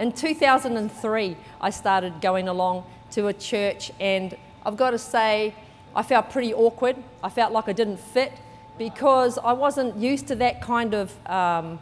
In 0.00 0.12
2003, 0.12 1.36
I 1.60 1.68
started 1.68 2.22
going 2.22 2.48
along 2.48 2.84
to 3.10 3.26
a 3.26 3.34
church, 3.34 3.92
and 4.00 4.34
I've 4.64 4.78
got 4.78 4.92
to 4.92 4.98
say, 4.98 5.54
I 5.94 6.02
felt 6.02 6.30
pretty 6.30 6.54
awkward. 6.54 6.96
I 7.22 7.28
felt 7.28 7.52
like 7.52 7.68
I 7.68 7.74
didn't 7.74 7.98
fit 7.98 8.32
because 8.78 9.36
I 9.36 9.52
wasn't 9.52 9.98
used 9.98 10.26
to 10.28 10.36
that 10.36 10.62
kind 10.62 10.94
of 10.94 11.14
um, 11.28 11.80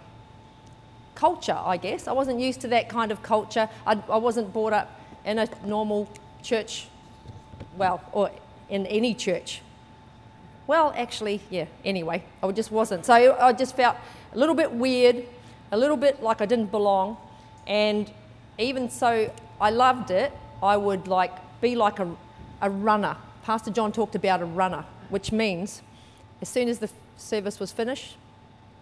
culture, 1.15 1.57
I 1.57 1.77
guess. 1.77 2.09
I 2.09 2.13
wasn't 2.13 2.41
used 2.41 2.61
to 2.63 2.69
that 2.69 2.89
kind 2.89 3.13
of 3.13 3.23
culture. 3.23 3.69
I, 3.87 4.03
I 4.11 4.17
wasn't 4.17 4.53
brought 4.53 4.73
up 4.73 5.01
in 5.25 5.39
a 5.39 5.49
normal 5.65 6.11
church, 6.43 6.89
well, 7.77 8.03
or 8.11 8.33
in 8.69 8.85
any 8.87 9.15
church. 9.15 9.63
Well, 10.67 10.93
actually, 10.97 11.41
yeah, 11.51 11.67
anyway, 11.85 12.25
I 12.43 12.51
just 12.51 12.73
wasn't. 12.73 13.07
So 13.07 13.15
I 13.39 13.53
just 13.53 13.77
felt 13.77 13.97
a 14.33 14.37
little 14.37 14.57
bit 14.57 14.73
weird, 14.73 15.25
a 15.71 15.79
little 15.79 15.97
bit 15.97 16.21
like 16.21 16.41
I 16.41 16.47
didn't 16.47 16.73
belong. 16.73 17.17
And 17.69 18.11
even 18.59 18.91
so, 18.91 19.33
I 19.61 19.71
loved 19.71 20.11
it. 20.11 20.33
I 20.63 20.77
would 20.77 21.07
like 21.07 21.33
be 21.61 21.77
like 21.77 22.01
a, 22.01 22.11
a 22.61 22.71
runner. 22.71 23.17
Pastor 23.45 23.71
John 23.71 23.93
talked 23.93 24.15
about 24.15 24.43
a 24.43 24.45
runner, 24.45 24.85
which 25.11 25.31
means 25.31 25.83
as 26.41 26.49
soon 26.49 26.69
as 26.69 26.79
the 26.79 26.91
service 27.17 27.61
was 27.61 27.71
finished, 27.71 28.17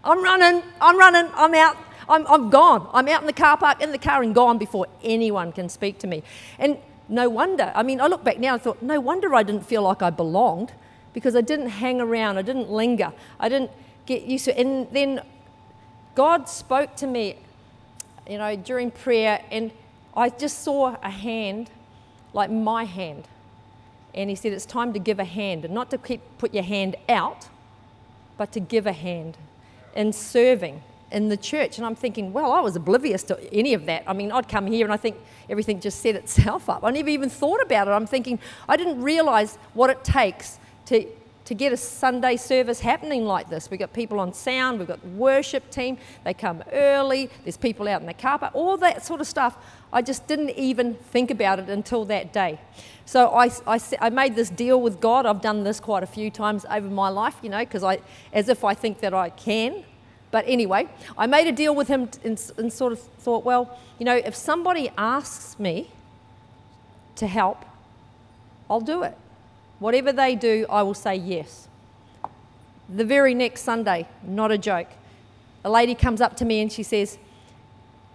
I'm 0.05 0.23
running, 0.23 0.63
I'm 0.81 0.99
running, 0.99 1.31
I'm 1.35 1.55
out, 1.55 1.77
I'm, 2.09 2.27
I'm 2.29 2.49
gone. 2.49 2.89
I'm 2.93 3.09
out 3.09 3.21
in 3.23 3.27
the 3.27 3.33
car 3.33 3.57
park, 3.57 3.83
in 3.83 3.93
the 3.93 3.99
car, 3.99 4.23
and 4.23 4.35
gone 4.35 4.57
before 4.57 4.87
anyone 5.03 5.53
can 5.53 5.69
speak 5.69 5.99
to 6.01 6.07
me. 6.07 6.23
And 6.59 6.79
no 7.09 7.29
wonder, 7.29 7.73
I 7.75 7.83
mean, 7.83 8.01
I 8.01 8.07
look 8.07 8.25
back 8.25 8.39
now 8.39 8.55
and 8.55 8.63
thought, 8.63 8.83
no 8.83 9.01
wonder 9.01 9.35
I 9.35 9.43
didn't 9.43 9.67
feel 9.67 9.83
like 9.83 10.03
I 10.03 10.11
belonged 10.11 10.73
because 11.13 11.35
I 11.35 11.41
didn't 11.41 11.69
hang 11.69 12.01
around, 12.01 12.39
I 12.39 12.43
didn't 12.43 12.71
linger, 12.71 13.13
I 13.41 13.49
didn't 13.49 13.71
get 14.07 14.23
used 14.23 14.45
to 14.47 14.59
it. 14.59 14.65
And 14.65 14.87
then 14.93 15.23
God 16.15 16.49
spoke 16.49 16.95
to 16.97 17.07
me, 17.07 17.39
you 18.29 18.39
know, 18.39 18.57
during 18.57 18.91
prayer, 18.91 19.43
and 19.51 19.71
I 20.17 20.29
just 20.31 20.63
saw 20.63 20.97
a 21.03 21.11
hand, 21.11 21.71
like 22.33 22.51
my 22.51 22.85
hand. 22.85 23.29
And 24.15 24.31
he 24.31 24.37
said, 24.37 24.53
It's 24.53 24.67
time 24.67 24.93
to 24.93 24.99
give 24.99 25.19
a 25.19 25.25
hand, 25.25 25.65
and 25.65 25.75
not 25.75 25.91
to 25.91 25.99
keep, 25.99 26.21
put 26.39 26.55
your 26.55 26.65
hand 26.65 26.97
out, 27.09 27.49
but 28.37 28.53
to 28.53 28.61
give 28.61 28.87
a 28.87 28.93
hand 28.93 29.37
in 29.95 30.13
serving 30.13 30.83
in 31.11 31.29
the 31.29 31.37
church. 31.37 31.79
And 31.79 31.87
I'm 31.87 31.95
thinking, 31.95 32.33
well, 32.33 32.53
I 32.53 32.61
was 32.61 32.77
oblivious 32.77 33.23
to 33.25 33.55
any 33.55 33.75
of 33.75 33.87
that. 33.87 34.05
I 34.07 34.13
mean, 34.13 34.33
I'd 34.33 34.49
come 34.49 34.67
here 34.67 34.85
and 34.85 34.93
I 34.93 34.97
think 34.97 35.17
everything 35.49 35.81
just 35.81 36.01
set 36.01 36.15
itself 36.15 36.69
up. 36.69 36.85
I 36.85 36.91
never 36.91 37.09
even 37.09 37.31
thought 37.31 37.63
about 37.63 37.89
it. 37.89 37.93
I'm 37.93 38.07
thinking, 38.07 38.39
I 38.69 38.77
didn't 38.77 39.01
realize 39.01 39.57
what 39.75 39.91
it 39.91 40.03
takes 40.05 40.59
to, 40.87 41.07
to 41.47 41.55
get 41.55 41.73
a 41.73 41.77
Sunday 41.77 42.37
service 42.37 42.81
happening 42.81 43.25
like 43.25 43.49
this. 43.49 43.71
We've 43.71 43.81
got 43.81 43.93
people 43.93 44.21
on 44.21 44.35
sound, 44.35 44.79
we've 44.79 44.89
got 44.89 45.01
the 45.01 45.09
worship 45.09 45.71
team, 45.71 45.97
they 46.25 46.35
come 46.35 46.63
early, 46.73 47.31
there's 47.45 47.57
people 47.57 47.89
out 47.89 48.01
in 48.01 48.07
the 48.07 48.15
car 48.15 48.39
park, 48.39 48.55
all 48.55 48.77
that 48.79 49.05
sort 49.05 49.21
of 49.21 49.29
stuff. 49.29 49.57
I 49.93 50.03
just 50.03 50.27
didn't 50.27 50.51
even 50.51 50.95
think 50.95 51.31
about 51.31 51.61
it 51.61 51.69
until 51.69 52.05
that 52.07 52.33
day. 52.33 52.61
So 53.05 53.29
I, 53.29 53.51
I, 53.67 53.81
I 54.01 54.11
made 54.11 54.35
this 54.35 54.51
deal 54.51 54.81
with 54.81 55.01
God. 55.01 55.25
I've 55.25 55.41
done 55.41 55.63
this 55.63 55.79
quite 55.79 56.03
a 56.03 56.07
few 56.07 56.31
times 56.31 56.67
over 56.69 56.89
my 56.89 57.09
life, 57.09 57.37
you 57.43 57.49
know, 57.49 57.61
because 57.61 57.85
I, 57.85 58.01
as 58.33 58.49
if 58.49 58.65
I 58.65 58.75
think 58.75 58.99
that 59.01 59.15
I 59.15 59.31
can. 59.31 59.85
But 60.33 60.45
anyway, 60.49 60.89
I 61.17 61.29
made 61.29 61.47
a 61.47 61.53
deal 61.53 61.77
with 61.77 61.87
him 61.87 62.11
and, 62.25 62.53
and 62.59 62.73
sort 62.73 62.93
of 62.93 62.99
thought, 62.99 63.45
well, 63.45 63.79
you 64.01 64.05
know, 64.05 64.17
if 64.17 64.35
somebody 64.35 64.91
asks 64.99 65.59
me 65.61 65.91
to 67.15 67.29
help, 67.29 67.65
I'll 68.69 68.81
do 68.81 69.05
it. 69.05 69.17
Whatever 69.79 70.13
they 70.13 70.35
do, 70.35 70.67
I 70.71 70.83
will 70.83 70.95
say 70.95 71.17
yes. 71.17 71.69
The 72.89 73.05
very 73.05 73.35
next 73.35 73.63
Sunday, 73.63 74.07
not 74.23 74.51
a 74.51 74.59
joke, 74.59 74.89
a 75.65 75.71
lady 75.71 75.95
comes 75.95 76.21
up 76.21 76.37
to 76.37 76.45
me 76.45 76.61
and 76.61 76.73
she 76.73 76.83
says, 76.83 77.19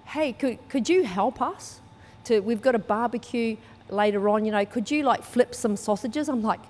Hey, 0.06 0.34
could, 0.34 0.58
could 0.70 0.90
you 0.90 1.04
help 1.04 1.42
us? 1.42 1.80
To, 2.26 2.40
we've 2.40 2.62
got 2.62 2.76
a 2.76 2.80
barbecue 2.80 3.58
later 3.90 4.30
on, 4.30 4.46
you 4.46 4.52
know, 4.52 4.66
could 4.66 4.90
you 4.90 5.04
like 5.04 5.24
flip 5.24 5.54
some 5.54 5.76
sausages? 5.76 6.30
I'm 6.30 6.42
like, 6.42 6.62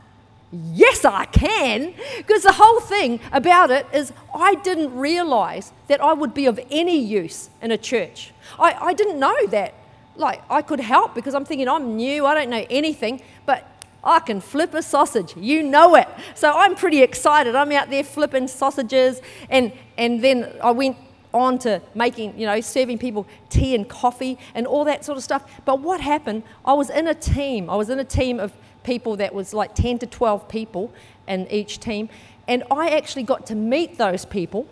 Yes, 0.51 1.05
I 1.05 1.25
can. 1.25 1.93
Because 2.17 2.43
the 2.43 2.51
whole 2.51 2.81
thing 2.81 3.21
about 3.31 3.71
it 3.71 3.85
is, 3.93 4.11
I 4.35 4.55
didn't 4.55 4.93
realize 4.97 5.71
that 5.87 6.01
I 6.01 6.11
would 6.13 6.33
be 6.33 6.45
of 6.45 6.59
any 6.69 6.97
use 6.97 7.49
in 7.61 7.71
a 7.71 7.77
church. 7.77 8.33
I, 8.59 8.73
I 8.73 8.93
didn't 8.93 9.17
know 9.19 9.47
that. 9.47 9.73
Like, 10.17 10.41
I 10.49 10.61
could 10.61 10.81
help 10.81 11.15
because 11.15 11.33
I'm 11.33 11.45
thinking, 11.45 11.69
I'm 11.69 11.95
new, 11.95 12.25
I 12.25 12.33
don't 12.33 12.49
know 12.49 12.65
anything, 12.69 13.21
but 13.45 13.65
I 14.03 14.19
can 14.19 14.41
flip 14.41 14.73
a 14.73 14.81
sausage. 14.81 15.35
You 15.37 15.63
know 15.63 15.95
it. 15.95 16.07
So 16.35 16.51
I'm 16.51 16.75
pretty 16.75 17.01
excited. 17.01 17.55
I'm 17.55 17.71
out 17.71 17.89
there 17.89 18.03
flipping 18.03 18.47
sausages. 18.47 19.21
And, 19.49 19.71
and 19.97 20.23
then 20.23 20.53
I 20.63 20.71
went 20.71 20.97
on 21.33 21.59
to 21.59 21.81
making, 21.93 22.37
you 22.37 22.45
know, 22.45 22.59
serving 22.61 22.97
people 22.97 23.27
tea 23.49 23.75
and 23.75 23.87
coffee 23.87 24.37
and 24.55 24.67
all 24.67 24.83
that 24.85 25.05
sort 25.05 25.17
of 25.17 25.23
stuff. 25.23 25.49
But 25.65 25.79
what 25.79 26.01
happened, 26.01 26.43
I 26.65 26.73
was 26.73 26.89
in 26.89 27.07
a 27.07 27.13
team. 27.13 27.69
I 27.69 27.75
was 27.75 27.89
in 27.89 27.99
a 27.99 28.03
team 28.03 28.39
of 28.39 28.51
people 28.83 29.15
that 29.17 29.33
was 29.33 29.53
like 29.53 29.75
10 29.75 29.99
to 29.99 30.07
12 30.07 30.49
people 30.49 30.91
in 31.27 31.47
each 31.51 31.79
team. 31.79 32.09
And 32.47 32.63
I 32.71 32.89
actually 32.89 33.23
got 33.23 33.45
to 33.47 33.55
meet 33.55 33.97
those 33.97 34.25
people. 34.25 34.67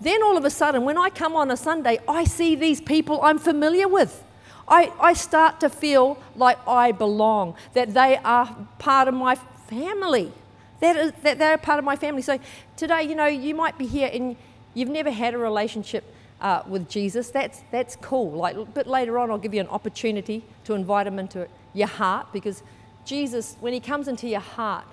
Then 0.00 0.22
all 0.22 0.36
of 0.36 0.44
a 0.44 0.50
sudden, 0.50 0.84
when 0.84 0.96
I 0.96 1.10
come 1.10 1.36
on 1.36 1.50
a 1.50 1.56
Sunday, 1.56 1.98
I 2.08 2.24
see 2.24 2.54
these 2.54 2.80
people 2.80 3.20
I'm 3.22 3.38
familiar 3.38 3.86
with. 3.86 4.24
I, 4.70 4.92
I 5.00 5.12
start 5.14 5.60
to 5.60 5.68
feel 5.68 6.16
like 6.36 6.56
I 6.66 6.92
belong, 6.92 7.56
that 7.74 7.92
they 7.92 8.16
are 8.18 8.56
part 8.78 9.08
of 9.08 9.14
my 9.14 9.34
family, 9.34 10.32
that, 10.78 10.96
is, 10.96 11.12
that 11.22 11.38
they're 11.38 11.58
part 11.58 11.78
of 11.80 11.84
my 11.84 11.96
family. 11.96 12.22
So 12.22 12.38
today, 12.76 13.02
you 13.02 13.16
know, 13.16 13.26
you 13.26 13.54
might 13.54 13.76
be 13.76 13.86
here 13.86 14.08
and 14.12 14.36
you've 14.72 14.88
never 14.88 15.10
had 15.10 15.34
a 15.34 15.38
relationship 15.38 16.04
uh, 16.40 16.62
with 16.66 16.88
Jesus. 16.88 17.30
That's, 17.30 17.62
that's 17.70 17.96
cool. 17.96 18.30
Like, 18.30 18.56
but 18.72 18.86
later 18.86 19.18
on, 19.18 19.30
I'll 19.30 19.38
give 19.38 19.52
you 19.52 19.60
an 19.60 19.68
opportunity 19.68 20.44
to 20.64 20.74
invite 20.74 21.06
him 21.06 21.18
into 21.18 21.48
your 21.74 21.88
heart 21.88 22.32
because 22.32 22.62
Jesus, 23.04 23.56
when 23.60 23.72
he 23.72 23.80
comes 23.80 24.08
into 24.08 24.28
your 24.28 24.40
heart, 24.40 24.86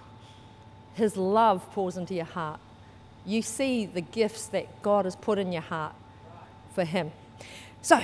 his 0.95 1.15
love 1.15 1.71
pours 1.71 1.95
into 1.97 2.15
your 2.15 2.25
heart. 2.25 2.59
You 3.25 3.41
see 3.43 3.85
the 3.85 4.01
gifts 4.01 4.47
that 4.47 4.81
God 4.81 5.05
has 5.05 5.15
put 5.15 5.37
in 5.37 5.51
your 5.51 5.61
heart 5.61 5.93
for 6.73 6.83
him. 6.83 7.11
So, 7.81 8.01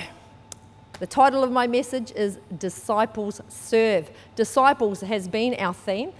the 1.00 1.06
title 1.06 1.42
of 1.42 1.50
my 1.50 1.66
message 1.66 2.12
is 2.12 2.38
Disciples 2.56 3.40
Serve. 3.48 4.10
Disciples 4.36 5.00
has 5.00 5.28
been 5.28 5.54
our 5.58 5.74
theme, 5.74 6.12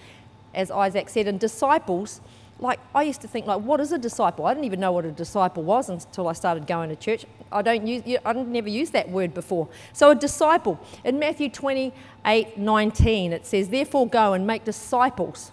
as 0.55 0.71
Isaac 0.71 1.09
said, 1.09 1.29
and 1.29 1.39
disciples, 1.39 2.21
like 2.59 2.81
I 2.95 3.03
used 3.03 3.21
to 3.23 3.29
think, 3.29 3.47
like, 3.47 3.61
what 3.61 3.81
is 3.81 3.93
a 3.93 3.99
disciple? 3.99 4.47
I 4.47 4.55
didn't 4.55 4.65
even 4.65 4.81
know 4.81 4.93
what 4.93 5.05
a 5.05 5.11
disciple 5.11 5.62
was 5.62 5.89
until 5.89 6.29
I 6.29 6.33
started 6.33 6.67
going 6.67 6.89
to 6.89 6.97
church. 6.97 7.27
I 7.51 7.62
don't 7.62 7.87
use, 7.87 8.03
I 8.25 8.33
never 8.33 8.69
used 8.69 8.93
that 8.93 9.11
word 9.11 9.35
before. 9.35 9.69
So 9.93 10.11
a 10.11 10.15
disciple 10.15 10.79
in 11.05 11.19
Matthew 11.19 11.51
28, 11.51 12.56
19, 12.59 13.33
it 13.33 13.47
says, 13.47 13.69
"Therefore 13.69 14.06
go 14.06 14.33
and 14.33 14.47
make 14.47 14.65
disciples." 14.65 15.53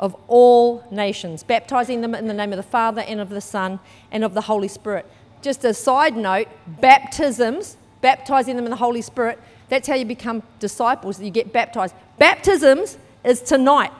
Of 0.00 0.16
all 0.26 0.82
nations, 0.90 1.44
baptizing 1.44 2.00
them 2.00 2.16
in 2.16 2.26
the 2.26 2.34
name 2.34 2.52
of 2.52 2.56
the 2.56 2.64
Father 2.64 3.02
and 3.02 3.20
of 3.20 3.30
the 3.30 3.40
Son 3.40 3.78
and 4.10 4.24
of 4.24 4.34
the 4.34 4.42
Holy 4.42 4.66
Spirit. 4.66 5.06
Just 5.40 5.64
a 5.64 5.72
side 5.72 6.16
note 6.16 6.48
baptisms 6.66 7.76
baptizing 8.04 8.56
them 8.56 8.66
in 8.66 8.70
the 8.70 8.76
Holy 8.76 9.00
Spirit. 9.00 9.40
That's 9.70 9.88
how 9.88 9.94
you 9.94 10.04
become 10.04 10.42
disciples, 10.60 11.18
you 11.18 11.30
get 11.30 11.54
baptized. 11.54 11.94
Baptisms 12.18 12.98
is 13.24 13.40
tonight. 13.40 13.92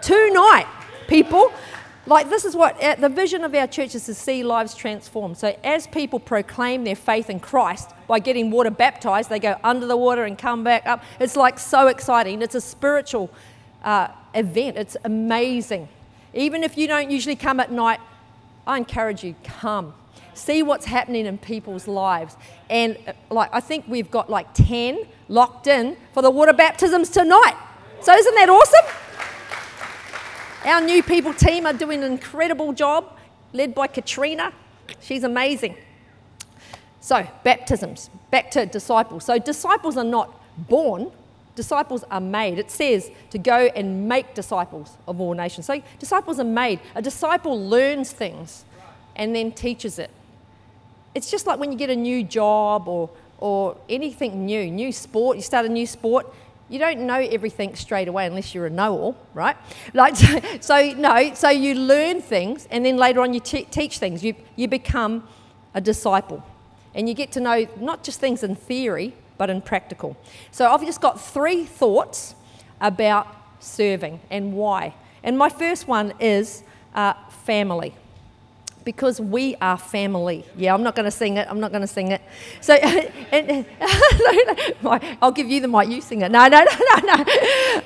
Tonight, 0.00 0.66
people. 1.06 1.52
Like, 2.06 2.30
this 2.30 2.46
is 2.46 2.56
what 2.56 2.80
the 2.98 3.10
vision 3.10 3.44
of 3.44 3.54
our 3.54 3.66
church 3.66 3.94
is 3.94 4.06
to 4.06 4.14
see 4.14 4.42
lives 4.42 4.74
transformed. 4.74 5.36
So, 5.36 5.54
as 5.62 5.86
people 5.86 6.18
proclaim 6.18 6.84
their 6.84 6.96
faith 6.96 7.28
in 7.28 7.38
Christ 7.38 7.90
by 8.08 8.20
getting 8.20 8.50
water 8.50 8.70
baptized, 8.70 9.28
they 9.28 9.38
go 9.38 9.56
under 9.62 9.86
the 9.86 9.98
water 9.98 10.24
and 10.24 10.38
come 10.38 10.64
back 10.64 10.86
up. 10.86 11.02
It's 11.20 11.36
like 11.36 11.58
so 11.58 11.88
exciting. 11.88 12.40
It's 12.40 12.54
a 12.54 12.60
spiritual 12.62 13.28
uh, 13.84 14.08
event, 14.34 14.78
it's 14.78 14.96
amazing. 15.04 15.90
Even 16.32 16.62
if 16.62 16.78
you 16.78 16.86
don't 16.86 17.10
usually 17.10 17.36
come 17.36 17.60
at 17.60 17.70
night, 17.70 18.00
I 18.66 18.78
encourage 18.78 19.22
you, 19.22 19.34
come 19.44 19.92
see 20.36 20.62
what's 20.62 20.86
happening 20.86 21.26
in 21.26 21.38
people's 21.38 21.88
lives. 21.88 22.36
And 22.70 22.96
uh, 23.06 23.12
like 23.30 23.50
I 23.52 23.60
think 23.60 23.86
we've 23.88 24.10
got 24.10 24.30
like 24.30 24.52
10 24.54 25.06
locked 25.28 25.66
in 25.66 25.96
for 26.12 26.22
the 26.22 26.30
water 26.30 26.52
baptisms 26.52 27.10
tonight. 27.10 27.56
So 28.00 28.12
isn't 28.12 28.34
that 28.34 28.48
awesome? 28.48 28.84
Our 30.64 30.80
new 30.80 31.02
people 31.02 31.32
team 31.32 31.66
are 31.66 31.72
doing 31.72 32.02
an 32.02 32.10
incredible 32.10 32.72
job, 32.72 33.16
led 33.52 33.74
by 33.74 33.86
Katrina. 33.86 34.52
She's 35.00 35.22
amazing. 35.22 35.76
So, 37.00 37.24
baptisms, 37.44 38.10
back 38.32 38.50
to 38.52 38.66
disciples. 38.66 39.24
So, 39.24 39.38
disciples 39.38 39.96
are 39.96 40.02
not 40.02 40.40
born, 40.68 41.12
disciples 41.54 42.02
are 42.10 42.20
made. 42.20 42.58
It 42.58 42.68
says 42.72 43.12
to 43.30 43.38
go 43.38 43.70
and 43.76 44.08
make 44.08 44.34
disciples 44.34 44.96
of 45.06 45.20
all 45.20 45.34
nations. 45.34 45.66
So, 45.66 45.80
disciples 46.00 46.40
are 46.40 46.44
made. 46.44 46.80
A 46.96 47.02
disciple 47.02 47.64
learns 47.68 48.10
things 48.10 48.64
and 49.14 49.36
then 49.36 49.52
teaches 49.52 50.00
it 50.00 50.10
it's 51.16 51.30
just 51.30 51.46
like 51.46 51.58
when 51.58 51.72
you 51.72 51.78
get 51.78 51.88
a 51.88 51.96
new 51.96 52.22
job 52.22 52.88
or, 52.88 53.08
or 53.38 53.78
anything 53.88 54.44
new, 54.44 54.70
new 54.70 54.92
sport, 54.92 55.38
you 55.38 55.42
start 55.42 55.64
a 55.64 55.68
new 55.70 55.86
sport, 55.86 56.30
you 56.68 56.78
don't 56.78 57.00
know 57.00 57.14
everything 57.14 57.74
straight 57.74 58.06
away 58.06 58.26
unless 58.26 58.54
you're 58.54 58.66
a 58.66 58.70
know-all, 58.70 59.16
right? 59.32 59.56
Like, 59.94 60.14
so, 60.16 60.40
so, 60.60 60.90
no, 60.92 61.32
so 61.32 61.48
you 61.48 61.74
learn 61.74 62.20
things 62.20 62.68
and 62.70 62.84
then 62.84 62.98
later 62.98 63.22
on 63.22 63.32
you 63.32 63.40
te- 63.40 63.64
teach 63.64 63.98
things. 63.98 64.22
You, 64.22 64.34
you 64.56 64.68
become 64.68 65.26
a 65.72 65.80
disciple. 65.80 66.44
and 66.94 67.08
you 67.08 67.14
get 67.14 67.32
to 67.32 67.40
know 67.40 67.66
not 67.80 68.04
just 68.04 68.20
things 68.20 68.42
in 68.42 68.54
theory, 68.54 69.14
but 69.38 69.48
in 69.48 69.62
practical. 69.62 70.18
So 70.50 70.70
I've 70.70 70.84
just 70.84 71.00
got 71.00 71.18
three 71.18 71.64
thoughts 71.64 72.34
about 72.78 73.26
serving 73.58 74.20
and 74.30 74.52
why. 74.52 74.94
And 75.22 75.38
my 75.38 75.48
first 75.48 75.88
one 75.88 76.12
is 76.20 76.62
uh, 76.94 77.14
family 77.44 77.94
because 78.86 79.20
we 79.20 79.56
are 79.56 79.76
family. 79.76 80.44
Yeah, 80.56 80.72
I'm 80.72 80.84
not 80.84 80.94
going 80.94 81.06
to 81.06 81.10
sing 81.10 81.36
it. 81.36 81.48
I'm 81.50 81.58
not 81.58 81.72
going 81.72 81.82
to 81.82 81.88
sing 81.88 82.12
it. 82.12 82.22
So, 82.60 82.74
and, 83.32 83.66
I'll 85.20 85.32
give 85.32 85.50
you 85.50 85.60
the 85.60 85.68
mic. 85.68 85.88
You 85.88 86.00
sing 86.00 86.22
it. 86.22 86.30
No, 86.30 86.46
no, 86.46 86.64
no, 86.64 86.96
no, 87.00 87.16
no. 87.16 87.24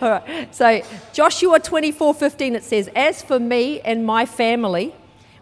All 0.03 0.11
right. 0.11 0.55
So, 0.55 0.83
Joshua 1.15 1.59
24 1.59 2.15
15, 2.15 2.55
it 2.55 2.63
says, 2.63 2.91
As 2.95 3.23
for 3.23 3.41
me 3.41 3.81
and 3.81 4.05
my 4.05 4.27
family, 4.27 4.95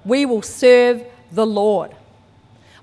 we 0.05 0.25
will 0.25 0.43
serve 0.43 1.05
the 1.33 1.45
Lord. 1.45 1.91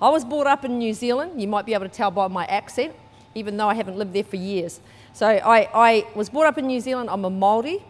I 0.02 0.10
was 0.10 0.26
brought 0.26 0.46
up 0.46 0.66
in 0.66 0.78
New 0.78 0.94
Zealand. 0.94 1.42
You 1.42 1.48
might 1.48 1.66
be 1.66 1.74
able 1.74 1.88
to 1.88 1.96
tell 1.96 2.12
by 2.12 2.28
my 2.28 2.46
accent, 2.46 2.94
even 3.34 3.56
though 3.56 3.70
I 3.70 3.74
haven't 3.74 3.98
lived 3.98 4.12
there 4.12 4.26
for 4.26 4.36
years. 4.36 4.82
So, 5.14 5.28
I, 5.28 5.70
I 5.74 6.08
was 6.14 6.30
brought 6.30 6.48
up 6.48 6.58
in 6.58 6.68
New 6.68 6.82
Zealand. 6.82 7.10
I'm 7.10 7.24
a 7.24 7.32
Māori, 7.32 7.82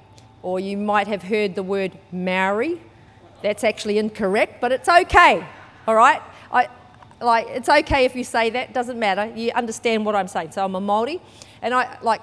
or 0.43 0.59
you 0.59 0.77
might 0.77 1.07
have 1.07 1.23
heard 1.23 1.55
the 1.55 1.63
word 1.63 1.97
Maori 2.11 2.79
that's 3.45 3.63
actually 3.63 3.99
incorrect, 3.99 4.59
but 4.59 4.71
it's 4.71 4.89
okay. 4.89 5.45
All 5.87 5.93
right? 5.93 6.19
I, 6.51 6.67
like, 7.21 7.45
it's 7.49 7.69
okay 7.69 8.05
if 8.05 8.15
you 8.15 8.23
say 8.23 8.49
that, 8.49 8.73
doesn't 8.73 8.97
matter. 8.97 9.31
You 9.35 9.51
understand 9.51 10.03
what 10.03 10.15
I'm 10.15 10.27
saying. 10.27 10.51
So 10.51 10.65
I'm 10.65 10.73
a 10.73 10.81
Māori, 10.81 11.21
and 11.61 11.71
I, 11.71 11.99
like, 12.01 12.21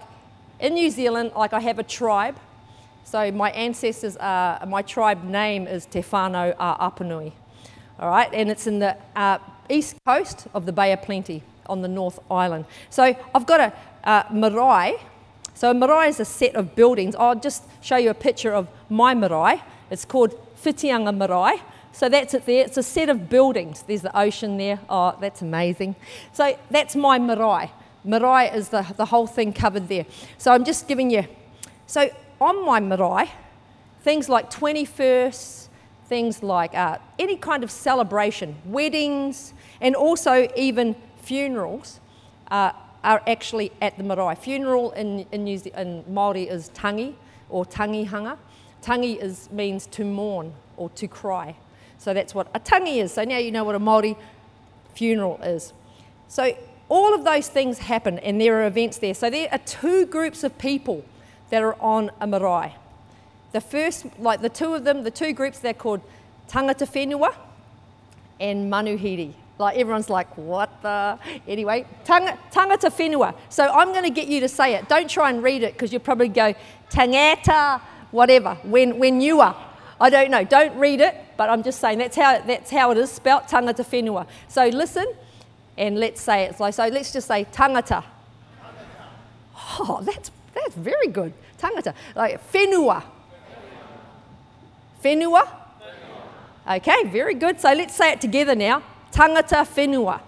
in 0.58 0.74
New 0.74 0.90
Zealand, 0.90 1.30
like, 1.36 1.52
I 1.52 1.60
have 1.60 1.78
a 1.78 1.84
tribe. 1.84 2.36
So 3.04 3.30
my 3.30 3.50
ancestors 3.52 4.16
are, 4.16 4.66
my 4.66 4.82
tribe 4.82 5.22
name 5.22 5.68
is 5.68 5.86
Te 5.86 6.00
Whānau 6.00 6.56
Apanui. 6.56 7.32
All 8.00 8.08
right? 8.08 8.28
And 8.32 8.50
it's 8.50 8.66
in 8.66 8.80
the 8.80 8.96
uh, 9.14 9.38
east 9.70 9.94
coast 10.04 10.48
of 10.54 10.66
the 10.66 10.72
Bay 10.72 10.92
of 10.92 11.02
Plenty 11.02 11.44
on 11.66 11.82
the 11.82 11.88
North 11.88 12.18
Island. 12.30 12.64
So 12.90 13.14
I've 13.34 13.46
got 13.46 13.60
a 13.60 13.72
uh, 14.02 14.24
marae. 14.32 14.96
So 15.54 15.70
a 15.70 15.74
marae 15.74 16.08
is 16.08 16.18
a 16.18 16.24
set 16.24 16.56
of 16.56 16.74
buildings. 16.74 17.14
I'll 17.14 17.38
just 17.38 17.62
show 17.80 17.96
you 17.96 18.10
a 18.10 18.14
picture 18.14 18.52
of 18.52 18.66
my 18.90 19.14
marae. 19.14 19.62
It's 19.90 20.04
called 20.04 20.41
Whitianga 20.64 21.16
Marae. 21.16 21.60
So 21.92 22.08
that's 22.08 22.32
it 22.32 22.46
there. 22.46 22.64
It's 22.64 22.78
a 22.78 22.82
set 22.82 23.10
of 23.10 23.28
buildings. 23.28 23.82
There's 23.82 24.00
the 24.02 24.18
ocean 24.18 24.56
there. 24.56 24.80
Oh, 24.88 25.16
that's 25.20 25.42
amazing. 25.42 25.94
So 26.32 26.58
that's 26.70 26.96
my 26.96 27.18
marae. 27.18 27.70
Marae 28.04 28.50
is 28.54 28.70
the, 28.70 28.82
the 28.96 29.04
whole 29.04 29.26
thing 29.26 29.52
covered 29.52 29.88
there. 29.88 30.06
So 30.38 30.52
I'm 30.52 30.64
just 30.64 30.88
giving 30.88 31.10
you. 31.10 31.24
So 31.86 32.10
on 32.40 32.64
my 32.64 32.80
marae, 32.80 33.30
things 34.00 34.28
like 34.30 34.50
21st, 34.50 35.68
things 36.06 36.42
like 36.42 36.74
uh, 36.74 36.98
any 37.18 37.36
kind 37.36 37.62
of 37.62 37.70
celebration, 37.70 38.56
weddings, 38.64 39.52
and 39.80 39.94
also 39.94 40.48
even 40.56 40.96
funerals 41.18 42.00
uh, 42.50 42.72
are 43.04 43.22
actually 43.26 43.70
at 43.82 43.96
the 43.98 44.02
marae. 44.02 44.34
Funeral 44.34 44.92
in, 44.92 45.26
in, 45.30 45.44
New 45.44 45.58
Zealand, 45.58 46.04
in 46.06 46.14
Māori 46.14 46.50
is 46.50 46.70
tangi 46.70 47.14
or 47.50 47.66
tangihanga. 47.66 48.38
Tangi 48.82 49.14
is, 49.14 49.50
means 49.50 49.86
to 49.86 50.04
mourn 50.04 50.52
or 50.76 50.90
to 50.90 51.06
cry. 51.08 51.54
So 51.98 52.12
that's 52.12 52.34
what 52.34 52.48
a 52.52 52.60
tangi 52.60 52.98
is. 52.98 53.12
So 53.12 53.24
now 53.24 53.38
you 53.38 53.52
know 53.52 53.64
what 53.64 53.76
a 53.76 53.80
Māori 53.80 54.16
funeral 54.94 55.40
is. 55.42 55.72
So 56.28 56.56
all 56.88 57.14
of 57.14 57.24
those 57.24 57.48
things 57.48 57.78
happen 57.78 58.18
and 58.18 58.40
there 58.40 58.60
are 58.60 58.66
events 58.66 58.98
there. 58.98 59.14
So 59.14 59.30
there 59.30 59.48
are 59.52 59.58
two 59.58 60.06
groups 60.06 60.42
of 60.44 60.58
people 60.58 61.04
that 61.50 61.62
are 61.62 61.80
on 61.80 62.10
a 62.20 62.26
marae. 62.26 62.74
The 63.52 63.60
first, 63.60 64.06
like 64.18 64.40
the 64.40 64.48
two 64.48 64.74
of 64.74 64.84
them, 64.84 65.04
the 65.04 65.10
two 65.10 65.32
groups, 65.32 65.60
they're 65.60 65.74
called 65.74 66.00
tangata 66.48 66.86
whenua 66.86 67.34
and 68.40 68.72
manuhiri. 68.72 69.34
Like 69.58 69.76
everyone's 69.76 70.10
like, 70.10 70.36
what 70.36 70.70
the? 70.82 71.18
Anyway, 71.46 71.86
tanga, 72.04 72.36
tangata 72.50 72.90
whenua. 72.90 73.34
So 73.48 73.68
I'm 73.68 73.92
going 73.92 74.04
to 74.04 74.10
get 74.10 74.26
you 74.26 74.40
to 74.40 74.48
say 74.48 74.74
it. 74.74 74.88
Don't 74.88 75.08
try 75.08 75.30
and 75.30 75.42
read 75.42 75.62
it 75.62 75.74
because 75.74 75.92
you'll 75.92 76.00
probably 76.00 76.28
go 76.28 76.54
tangata 76.90 77.80
whatever, 78.12 78.54
when, 78.62 78.98
when 78.98 79.20
you 79.20 79.40
are. 79.40 79.56
I 80.00 80.10
don't 80.10 80.30
know. 80.30 80.44
Don't 80.44 80.76
read 80.78 81.00
it, 81.00 81.14
but 81.36 81.50
I'm 81.50 81.62
just 81.62 81.80
saying 81.80 81.98
that's 81.98 82.16
how, 82.16 82.40
that's 82.40 82.70
how 82.70 82.90
it 82.92 82.98
is 82.98 83.10
spelt, 83.10 83.48
tangata 83.48 83.84
whenua. 83.84 84.26
So 84.48 84.66
listen 84.68 85.06
and 85.76 85.98
let's 85.98 86.20
say 86.20 86.44
it. 86.44 86.56
So, 86.56 86.70
so 86.70 86.86
let's 86.86 87.12
just 87.12 87.26
say 87.28 87.44
tangata. 87.46 88.04
Oh, 89.78 90.00
that's, 90.02 90.30
that's 90.54 90.74
very 90.74 91.08
good. 91.08 91.32
Tangata. 91.58 91.94
Like 92.14 92.40
whenua. 92.52 93.02
Whenua? 95.02 95.48
Okay, 96.68 97.04
very 97.04 97.34
good. 97.34 97.60
So 97.60 97.72
let's 97.72 97.94
say 97.94 98.12
it 98.12 98.20
together 98.20 98.54
now. 98.54 98.82
Tangata 99.12 99.66
whenua. 99.66 100.20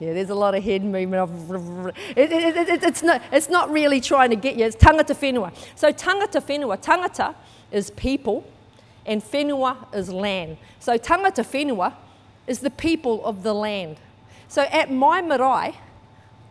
Yeah, 0.00 0.12
there's 0.14 0.30
a 0.30 0.34
lot 0.34 0.54
of 0.54 0.62
head 0.62 0.84
movement. 0.84 1.96
It, 2.16 2.30
it, 2.30 2.56
it, 2.56 2.82
it's, 2.84 3.02
not, 3.02 3.20
it's 3.32 3.48
not 3.48 3.70
really 3.70 4.00
trying 4.00 4.30
to 4.30 4.36
get 4.36 4.56
you. 4.56 4.64
It's 4.64 4.76
tangata 4.76 5.14
whenua. 5.14 5.52
So 5.74 5.92
tangata 5.92 6.40
whenua, 6.40 6.80
tangata 6.80 7.34
is 7.72 7.90
people 7.90 8.44
and 9.04 9.20
whenua 9.22 9.92
is 9.92 10.08
land. 10.08 10.56
So 10.78 10.98
tangata 10.98 11.44
whenua 11.44 11.94
is 12.46 12.60
the 12.60 12.70
people 12.70 13.24
of 13.24 13.42
the 13.42 13.52
land. 13.52 13.96
So 14.46 14.62
at 14.62 14.92
my 14.92 15.20
marae, 15.20 15.74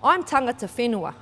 I'm 0.03 0.23
tangata 0.23 0.67
whenua 0.67 1.13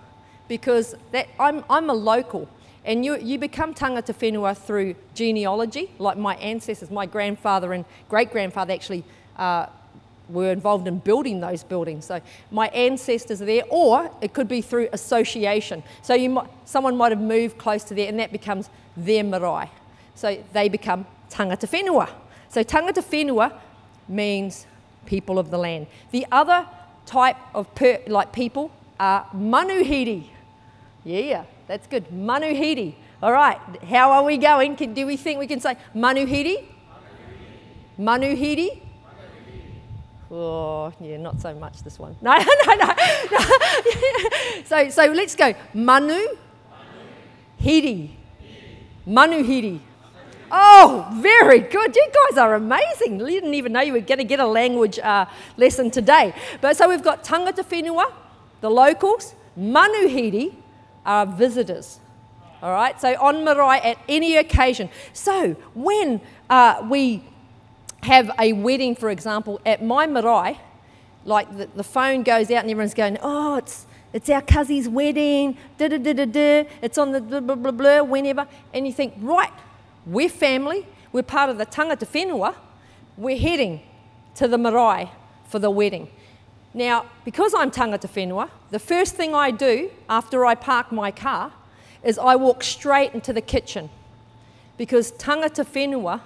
because 0.47 0.95
that, 1.11 1.27
I'm, 1.39 1.63
I'm 1.69 1.91
a 1.91 1.93
local. 1.93 2.49
And 2.83 3.05
you, 3.05 3.17
you 3.17 3.37
become 3.37 3.75
tangata 3.75 4.15
whenua 4.15 4.57
through 4.57 4.95
genealogy, 5.13 5.91
like 5.99 6.17
my 6.17 6.35
ancestors, 6.37 6.89
my 6.89 7.05
grandfather 7.05 7.73
and 7.73 7.85
great 8.09 8.31
grandfather 8.31 8.73
actually 8.73 9.03
uh, 9.37 9.67
were 10.29 10.51
involved 10.51 10.87
in 10.87 10.99
building 10.99 11.39
those 11.39 11.63
buildings. 11.63 12.05
So 12.05 12.21
my 12.51 12.67
ancestors 12.67 13.41
are 13.41 13.45
there, 13.45 13.63
or 13.69 14.09
it 14.21 14.33
could 14.33 14.47
be 14.47 14.61
through 14.61 14.89
association. 14.93 15.83
So 16.01 16.13
you 16.13 16.29
might, 16.29 16.47
someone 16.65 16.97
might 16.97 17.11
have 17.11 17.21
moved 17.21 17.57
close 17.57 17.83
to 17.85 17.93
there, 17.93 18.07
and 18.07 18.19
that 18.19 18.31
becomes 18.31 18.69
their 18.97 19.23
marae. 19.23 19.69
So 20.15 20.41
they 20.53 20.69
become 20.69 21.05
tangata 21.29 21.67
whenua. 21.67 22.09
So 22.49 22.63
tangata 22.63 23.03
whenua 23.03 23.53
means 24.07 24.65
people 25.05 25.37
of 25.37 25.51
the 25.51 25.57
land. 25.57 25.87
The 26.11 26.25
other 26.31 26.67
type 27.05 27.37
of 27.53 27.73
per, 27.75 27.99
like 28.07 28.33
people 28.33 28.71
are 28.99 29.25
manuhiri. 29.35 30.25
Yeah, 31.03 31.45
that's 31.67 31.87
good. 31.87 32.07
Manuhiri. 32.09 32.95
All 33.21 33.31
right, 33.31 33.59
how 33.83 34.11
are 34.11 34.23
we 34.23 34.37
going? 34.37 34.75
Can, 34.75 34.93
do 34.93 35.05
we 35.05 35.17
think 35.17 35.39
we 35.39 35.47
can 35.47 35.59
say 35.59 35.77
manuhiri? 35.95 36.65
Manuhiri. 37.99 38.35
manuhiri. 38.37 38.81
Oh, 40.31 40.91
yeah, 40.99 41.17
not 41.17 41.39
so 41.39 41.53
much 41.53 41.83
this 41.83 41.99
one. 41.99 42.15
No, 42.21 42.35
no, 42.35 42.73
no. 42.75 42.93
no. 43.31 43.39
so, 44.65 44.89
so 44.89 45.05
let's 45.11 45.35
go. 45.35 45.53
Manu, 45.73 46.19
Hiri. 47.61 48.09
Manu 49.05 49.43
Hiri. 49.43 49.79
Oh, 50.51 51.07
very 51.21 51.59
good. 51.59 51.95
You 51.95 52.07
guys 52.13 52.37
are 52.37 52.55
amazing. 52.55 53.19
You 53.19 53.27
didn't 53.27 53.53
even 53.53 53.73
know 53.73 53.81
you 53.81 53.93
were 53.93 53.99
going 53.99 54.19
to 54.19 54.23
get 54.23 54.39
a 54.39 54.45
language 54.45 54.99
uh, 54.99 55.25
lesson 55.57 55.91
today. 55.91 56.33
But 56.61 56.77
so 56.77 56.87
we've 56.89 57.03
got 57.03 57.23
tangata 57.23 57.63
whenua, 57.63 58.11
the 58.61 58.69
locals, 58.69 59.35
manuhiri 59.57 60.53
are 61.05 61.25
visitors. 61.25 61.99
All 62.61 62.71
right, 62.71 62.99
so 62.99 63.15
on 63.19 63.43
marae 63.43 63.79
at 63.83 63.97
any 64.07 64.37
occasion. 64.37 64.89
So 65.13 65.53
when 65.75 66.21
uh, 66.49 66.87
we 66.89 67.23
have 68.05 68.31
a 68.39 68.53
wedding, 68.53 68.95
for 68.95 69.09
example, 69.09 69.59
at 69.65 69.83
my 69.83 70.05
marae, 70.05 70.59
like 71.25 71.57
the, 71.57 71.67
the 71.75 71.83
phone 71.83 72.23
goes 72.23 72.49
out 72.51 72.61
and 72.61 72.69
everyone's 72.69 72.93
going, 72.93 73.17
oh, 73.21 73.55
it's, 73.55 73.85
it's 74.13 74.29
our 74.29 74.41
cousin's 74.41 74.87
wedding, 74.87 75.57
da 75.77 75.87
da 75.87 75.97
da 75.97 76.13
da 76.13 76.25
da, 76.25 76.69
it's 76.81 76.97
on 76.97 77.11
the 77.11 77.19
blah 77.19 77.39
blah 77.39 77.55
blah 77.55 77.71
blah, 77.71 78.03
whenever. 78.03 78.47
And 78.73 78.85
you 78.85 78.93
think, 78.93 79.15
right, 79.19 79.51
we're 80.05 80.29
family, 80.29 80.87
we're 81.11 81.23
part 81.23 81.49
of 81.49 81.57
the 81.57 81.65
tangata 81.65 82.05
whenua, 82.05 82.55
we're 83.17 83.37
heading 83.37 83.81
to 84.35 84.47
the 84.47 84.57
marae 84.57 85.09
for 85.47 85.59
the 85.59 85.71
wedding. 85.71 86.07
Now, 86.73 87.05
because 87.23 87.53
I'm 87.57 87.71
tangata 87.71 88.07
whenua, 88.07 88.49
the 88.69 88.79
first 88.79 89.15
thing 89.15 89.33
I 89.33 89.49
do 89.49 89.89
after 90.07 90.45
I 90.45 90.55
park 90.55 90.91
my 90.91 91.09
car 91.09 91.51
is 92.03 92.19
I 92.19 92.35
walk 92.35 92.63
straight 92.63 93.13
into 93.15 93.33
the 93.33 93.41
kitchen 93.41 93.89
because 94.77 95.11
tangata 95.13 95.65
whenua 95.65 96.21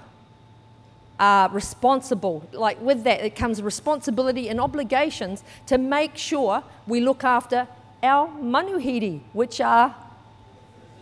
responsible. 1.51 2.47
Like 2.53 2.81
with 2.81 3.03
that, 3.03 3.21
it 3.21 3.35
comes 3.35 3.61
responsibility 3.61 4.49
and 4.49 4.59
obligations 4.59 5.43
to 5.67 5.77
make 5.77 6.17
sure 6.17 6.63
we 6.88 7.01
look 7.01 7.23
after 7.23 7.67
our 8.01 8.27
manuhiri, 8.27 9.21
which 9.33 9.59
are 9.59 9.95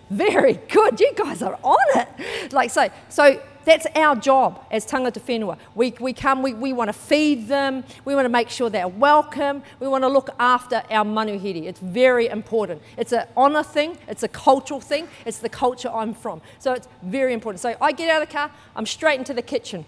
very 0.10 0.54
good. 0.54 1.00
You 1.00 1.14
guys 1.16 1.42
are 1.42 1.60
on 1.64 1.78
it. 1.96 2.54
Like 2.54 2.72
so, 2.72 2.90
so 3.10 3.42
that's 3.68 3.86
our 3.96 4.16
job 4.16 4.66
as 4.72 4.86
tangata 4.86 5.20
whenua. 5.20 5.58
We, 5.76 5.94
we 6.00 6.14
come, 6.14 6.42
we, 6.42 6.54
we 6.54 6.72
want 6.72 6.88
to 6.88 6.94
feed 6.94 7.48
them, 7.50 7.84
we 8.06 8.16
want 8.16 8.26
to 8.26 8.30
make 8.30 8.50
sure 8.50 8.70
they're 8.70 8.88
welcome, 8.88 9.62
we 9.82 9.88
want 9.90 10.06
to 10.06 10.08
look 10.08 10.30
after 10.40 10.84
our 10.90 11.04
manuhiri. 11.04 11.64
It's 11.66 11.82
very 11.82 12.28
important. 12.28 12.82
It's 12.98 13.12
an 13.12 13.28
honour 13.36 13.64
thing, 13.64 13.98
it's 14.08 14.24
a 14.24 14.30
cultural 14.30 14.80
thing, 14.80 15.10
it's 15.26 15.40
the 15.40 15.50
culture 15.50 15.90
I'm 15.90 16.14
from. 16.14 16.42
So 16.60 16.72
it's 16.72 16.88
very 17.04 17.34
important. 17.34 17.60
So 17.60 17.76
I 17.82 17.92
get 17.92 18.10
out 18.10 18.22
of 18.22 18.30
the 18.30 18.34
car, 18.34 18.50
I'm 18.76 18.86
straight 18.86 19.20
into 19.20 19.34
the 19.34 19.42
kitchen. 19.42 19.86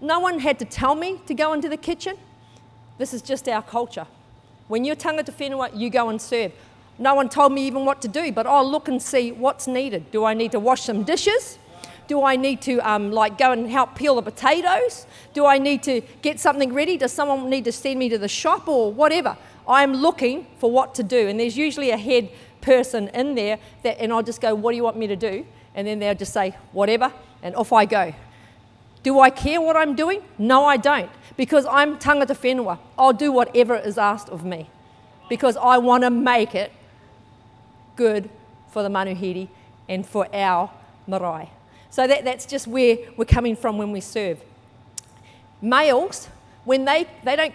No 0.00 0.20
one 0.20 0.38
had 0.38 0.58
to 0.60 0.64
tell 0.64 0.94
me 0.94 1.20
to 1.26 1.34
go 1.34 1.52
into 1.52 1.68
the 1.68 1.76
kitchen 1.76 2.16
This 2.98 3.14
is 3.14 3.22
just 3.22 3.48
our 3.48 3.62
culture. 3.62 4.06
When 4.66 4.84
you're 4.84 4.96
tangata 4.96 5.32
whenua, 5.32 5.78
you 5.78 5.90
go 5.90 6.08
and 6.08 6.20
serve. 6.20 6.52
No 6.98 7.14
one 7.14 7.28
told 7.28 7.52
me 7.52 7.66
even 7.66 7.84
what 7.84 8.02
to 8.02 8.08
do, 8.08 8.32
but 8.32 8.46
I'll 8.46 8.68
look 8.68 8.88
and 8.88 9.00
see 9.00 9.30
what's 9.30 9.68
needed. 9.68 10.10
Do 10.10 10.24
I 10.24 10.34
need 10.34 10.52
to 10.52 10.58
wash 10.58 10.82
some 10.82 11.04
dishes? 11.04 11.58
Do 12.08 12.24
I 12.24 12.36
need 12.36 12.62
to 12.62 12.78
um, 12.80 13.12
like 13.12 13.38
go 13.38 13.52
and 13.52 13.70
help 13.70 13.94
peel 13.94 14.16
the 14.16 14.22
potatoes? 14.22 15.06
Do 15.34 15.46
I 15.46 15.58
need 15.58 15.82
to 15.84 16.00
get 16.22 16.40
something 16.40 16.72
ready? 16.72 16.96
Does 16.96 17.12
someone 17.12 17.48
need 17.48 17.64
to 17.66 17.72
send 17.72 17.98
me 17.98 18.08
to 18.08 18.18
the 18.18 18.28
shop 18.28 18.66
or 18.66 18.90
whatever? 18.90 19.36
I'm 19.68 19.92
looking 19.92 20.46
for 20.58 20.70
what 20.70 20.94
to 20.96 21.02
do, 21.02 21.28
and 21.28 21.38
there's 21.38 21.56
usually 21.56 21.90
a 21.90 21.98
head 21.98 22.30
person 22.62 23.08
in 23.08 23.34
there 23.34 23.58
that, 23.82 24.00
and 24.00 24.12
I'll 24.12 24.22
just 24.22 24.40
go, 24.40 24.54
"What 24.54 24.72
do 24.72 24.76
you 24.76 24.82
want 24.82 24.96
me 24.96 25.06
to 25.06 25.16
do?" 25.16 25.46
And 25.74 25.86
then 25.86 25.98
they'll 25.98 26.14
just 26.14 26.32
say, 26.32 26.56
"Whatever," 26.72 27.12
and 27.42 27.54
off 27.54 27.72
I 27.72 27.84
go. 27.84 28.14
Do 29.02 29.20
I 29.20 29.30
care 29.30 29.60
what 29.60 29.76
I'm 29.76 29.94
doing? 29.94 30.22
No, 30.38 30.64
I 30.64 30.76
don't, 30.76 31.10
because 31.36 31.66
I'm 31.66 31.98
tangata 31.98 32.34
whenua. 32.34 32.78
I'll 32.98 33.12
do 33.12 33.30
whatever 33.30 33.76
is 33.76 33.98
asked 33.98 34.30
of 34.30 34.44
me, 34.44 34.70
because 35.28 35.56
I 35.56 35.76
want 35.78 36.02
to 36.04 36.10
make 36.10 36.54
it 36.54 36.72
good 37.96 38.30
for 38.72 38.82
the 38.82 38.88
manuhiri 38.88 39.48
and 39.88 40.06
for 40.06 40.26
our 40.34 40.70
marae. 41.06 41.50
So 41.90 42.06
that, 42.06 42.24
that's 42.24 42.46
just 42.46 42.66
where 42.66 42.98
we're 43.16 43.24
coming 43.24 43.56
from 43.56 43.78
when 43.78 43.92
we 43.92 44.00
serve. 44.00 44.40
Males, 45.60 46.28
when 46.64 46.84
they, 46.84 47.06
they 47.24 47.36
don't, 47.36 47.54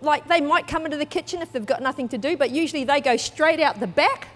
like 0.00 0.26
they 0.28 0.40
might 0.40 0.66
come 0.66 0.84
into 0.84 0.96
the 0.96 1.06
kitchen 1.06 1.40
if 1.40 1.52
they've 1.52 1.64
got 1.64 1.80
nothing 1.80 2.08
to 2.08 2.18
do, 2.18 2.36
but 2.36 2.50
usually 2.50 2.84
they 2.84 3.00
go 3.00 3.16
straight 3.16 3.60
out 3.60 3.80
the 3.80 3.86
back, 3.86 4.28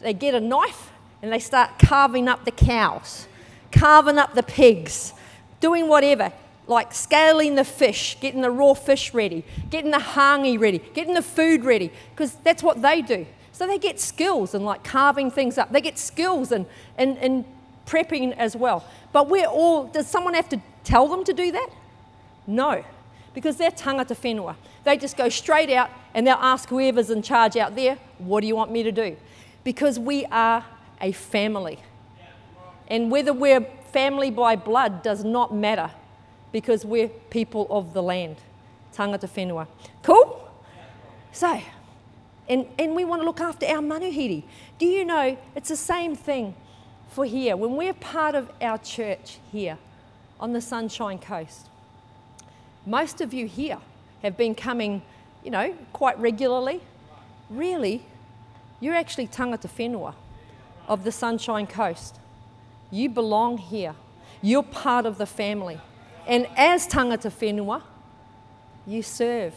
they 0.00 0.14
get 0.14 0.34
a 0.34 0.40
knife 0.40 0.90
and 1.22 1.32
they 1.32 1.38
start 1.38 1.78
carving 1.78 2.28
up 2.28 2.44
the 2.44 2.50
cows, 2.50 3.26
carving 3.72 4.18
up 4.18 4.34
the 4.34 4.42
pigs, 4.42 5.12
doing 5.60 5.88
whatever, 5.88 6.32
like 6.66 6.92
scaling 6.92 7.54
the 7.54 7.64
fish, 7.64 8.18
getting 8.20 8.40
the 8.40 8.50
raw 8.50 8.74
fish 8.74 9.14
ready, 9.14 9.44
getting 9.70 9.90
the 9.90 9.98
hangi 9.98 10.58
ready, 10.58 10.78
getting 10.94 11.14
the 11.14 11.22
food 11.22 11.64
ready, 11.64 11.92
because 12.10 12.34
that's 12.44 12.62
what 12.62 12.82
they 12.82 13.02
do. 13.02 13.26
So 13.52 13.66
they 13.66 13.78
get 13.78 14.00
skills 14.00 14.54
in 14.54 14.64
like 14.64 14.84
carving 14.84 15.30
things 15.30 15.56
up. 15.56 15.72
They 15.72 15.80
get 15.80 15.98
skills 15.98 16.52
in, 16.52 16.66
in, 16.98 17.16
in 17.16 17.44
prepping 17.86 18.36
as 18.36 18.56
well. 18.56 18.84
But 19.12 19.28
we're 19.28 19.46
all, 19.46 19.84
does 19.84 20.06
someone 20.06 20.34
have 20.34 20.48
to 20.50 20.60
tell 20.84 21.08
them 21.08 21.24
to 21.24 21.32
do 21.32 21.52
that? 21.52 21.70
No, 22.46 22.84
because 23.34 23.56
they're 23.56 23.70
tangata 23.70 24.16
whenua. 24.16 24.56
They 24.84 24.96
just 24.96 25.16
go 25.16 25.28
straight 25.28 25.70
out 25.70 25.90
and 26.14 26.26
they'll 26.26 26.34
ask 26.36 26.68
whoever's 26.68 27.10
in 27.10 27.22
charge 27.22 27.56
out 27.56 27.74
there, 27.74 27.98
what 28.18 28.40
do 28.40 28.46
you 28.46 28.56
want 28.56 28.70
me 28.70 28.82
to 28.82 28.92
do? 28.92 29.16
Because 29.64 29.98
we 29.98 30.24
are 30.26 30.64
a 31.00 31.12
family. 31.12 31.78
And 32.88 33.10
whether 33.10 33.32
we're 33.32 33.62
family 33.92 34.30
by 34.30 34.56
blood 34.56 35.02
does 35.02 35.24
not 35.24 35.54
matter 35.54 35.90
because 36.52 36.84
we're 36.84 37.08
people 37.08 37.66
of 37.70 37.92
the 37.92 38.02
land. 38.02 38.36
Tangata 38.94 39.28
whenua. 39.28 39.66
Cool? 40.02 40.48
So, 41.32 41.60
and, 42.48 42.66
and 42.78 42.94
we 42.94 43.04
want 43.04 43.22
to 43.22 43.26
look 43.26 43.40
after 43.40 43.66
our 43.66 43.82
manuhiri. 43.82 44.44
Do 44.78 44.86
you 44.86 45.04
know 45.04 45.36
it's 45.54 45.68
the 45.68 45.76
same 45.76 46.14
thing 46.14 46.54
for 47.08 47.24
here? 47.24 47.56
When 47.56 47.76
we're 47.76 47.94
part 47.94 48.34
of 48.34 48.50
our 48.60 48.78
church 48.78 49.38
here 49.50 49.78
on 50.38 50.52
the 50.52 50.60
Sunshine 50.60 51.18
Coast, 51.18 51.68
most 52.84 53.20
of 53.20 53.32
you 53.32 53.46
here 53.46 53.78
have 54.22 54.36
been 54.36 54.54
coming, 54.54 55.02
you 55.44 55.50
know, 55.50 55.74
quite 55.92 56.18
regularly. 56.18 56.80
Really, 57.50 58.02
you're 58.80 58.94
actually 58.94 59.26
tangata 59.28 59.68
whenua 59.68 60.14
of 60.88 61.04
the 61.04 61.12
Sunshine 61.12 61.66
Coast. 61.66 62.18
You 62.90 63.08
belong 63.08 63.58
here. 63.58 63.94
You're 64.42 64.62
part 64.62 65.06
of 65.06 65.18
the 65.18 65.26
family. 65.26 65.80
And 66.26 66.46
as 66.56 66.86
tangata 66.86 67.30
whenua, 67.30 67.82
you 68.86 69.02
serve 69.02 69.54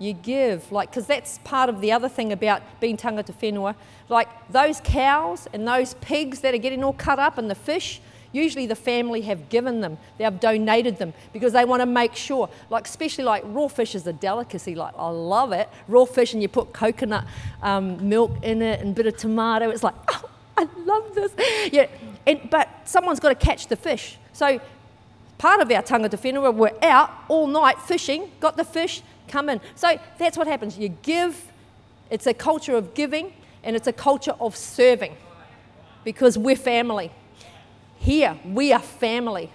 you 0.00 0.14
give, 0.14 0.72
like, 0.72 0.90
because 0.90 1.06
that's 1.06 1.38
part 1.44 1.68
of 1.68 1.82
the 1.82 1.92
other 1.92 2.08
thing 2.08 2.32
about 2.32 2.62
being 2.80 2.96
tangata 2.96 3.34
whenua. 3.34 3.74
Like, 4.08 4.28
those 4.50 4.80
cows 4.82 5.46
and 5.52 5.68
those 5.68 5.94
pigs 5.94 6.40
that 6.40 6.54
are 6.54 6.58
getting 6.58 6.82
all 6.82 6.94
cut 6.94 7.18
up 7.18 7.36
and 7.36 7.50
the 7.50 7.54
fish, 7.54 8.00
usually 8.32 8.66
the 8.66 8.74
family 8.74 9.20
have 9.20 9.50
given 9.50 9.82
them, 9.82 9.98
they 10.16 10.24
have 10.24 10.40
donated 10.40 10.98
them 10.98 11.12
because 11.34 11.52
they 11.52 11.66
want 11.66 11.82
to 11.82 11.86
make 11.86 12.16
sure, 12.16 12.48
like, 12.70 12.86
especially 12.86 13.24
like 13.24 13.42
raw 13.46 13.68
fish 13.68 13.94
is 13.94 14.06
a 14.06 14.12
delicacy. 14.12 14.74
Like, 14.74 14.94
I 14.96 15.10
love 15.10 15.52
it. 15.52 15.68
Raw 15.86 16.06
fish, 16.06 16.32
and 16.32 16.40
you 16.40 16.48
put 16.48 16.72
coconut 16.72 17.26
um, 17.62 18.08
milk 18.08 18.32
in 18.42 18.62
it 18.62 18.80
and 18.80 18.92
a 18.92 18.94
bit 18.94 19.06
of 19.06 19.18
tomato. 19.18 19.68
It's 19.68 19.82
like, 19.82 19.94
oh, 20.08 20.30
I 20.56 20.66
love 20.78 21.14
this. 21.14 21.32
Yeah, 21.72 21.88
and, 22.26 22.48
but 22.48 22.68
someone's 22.88 23.20
got 23.20 23.28
to 23.28 23.34
catch 23.34 23.66
the 23.66 23.76
fish. 23.76 24.16
So, 24.32 24.62
part 25.36 25.60
of 25.60 25.70
our 25.70 25.82
tangata 25.82 26.18
whenua, 26.18 26.54
we're 26.54 26.72
out 26.80 27.10
all 27.28 27.46
night 27.46 27.78
fishing, 27.80 28.30
got 28.40 28.56
the 28.56 28.64
fish, 28.64 29.02
come 29.30 29.48
in. 29.48 29.60
So 29.74 29.98
that's 30.18 30.36
what 30.36 30.46
happens. 30.46 30.78
You 30.78 30.88
give, 30.88 31.50
it's 32.10 32.26
a 32.26 32.34
culture 32.34 32.74
of 32.76 32.94
giving 32.94 33.32
and 33.62 33.76
it's 33.76 33.86
a 33.86 33.92
culture 33.92 34.34
of 34.40 34.56
serving 34.56 35.16
because 36.04 36.36
we're 36.36 36.56
family. 36.56 37.12
Here, 37.98 38.38
we 38.44 38.72
are 38.72 38.80
family. 38.80 39.50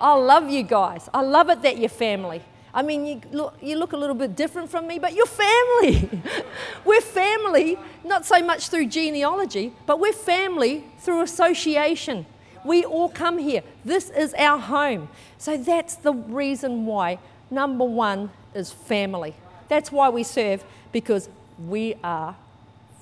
I 0.00 0.14
love 0.14 0.48
you 0.48 0.62
guys. 0.62 1.08
I 1.12 1.22
love 1.22 1.50
it 1.50 1.62
that 1.62 1.78
you're 1.78 1.88
family. 1.88 2.42
I 2.72 2.82
mean, 2.82 3.06
you 3.06 3.20
look, 3.32 3.56
you 3.60 3.76
look 3.76 3.92
a 3.92 3.96
little 3.96 4.14
bit 4.14 4.36
different 4.36 4.70
from 4.70 4.86
me, 4.86 4.98
but 4.98 5.14
you're 5.14 5.26
family. 5.26 6.22
we're 6.84 7.00
family, 7.00 7.78
not 8.04 8.24
so 8.24 8.40
much 8.42 8.68
through 8.68 8.86
genealogy, 8.86 9.72
but 9.86 9.98
we're 9.98 10.12
family 10.12 10.84
through 10.98 11.22
association. 11.22 12.26
We 12.64 12.84
all 12.84 13.08
come 13.08 13.38
here. 13.38 13.62
This 13.84 14.10
is 14.10 14.34
our 14.34 14.58
home. 14.58 15.08
So 15.38 15.56
that's 15.56 15.96
the 15.96 16.12
reason 16.12 16.86
why, 16.86 17.18
number 17.50 17.84
one, 17.84 18.30
is 18.54 18.70
family. 18.70 19.34
That's 19.68 19.92
why 19.92 20.08
we 20.08 20.22
serve, 20.22 20.64
because 20.92 21.28
we 21.66 21.96
are 22.02 22.36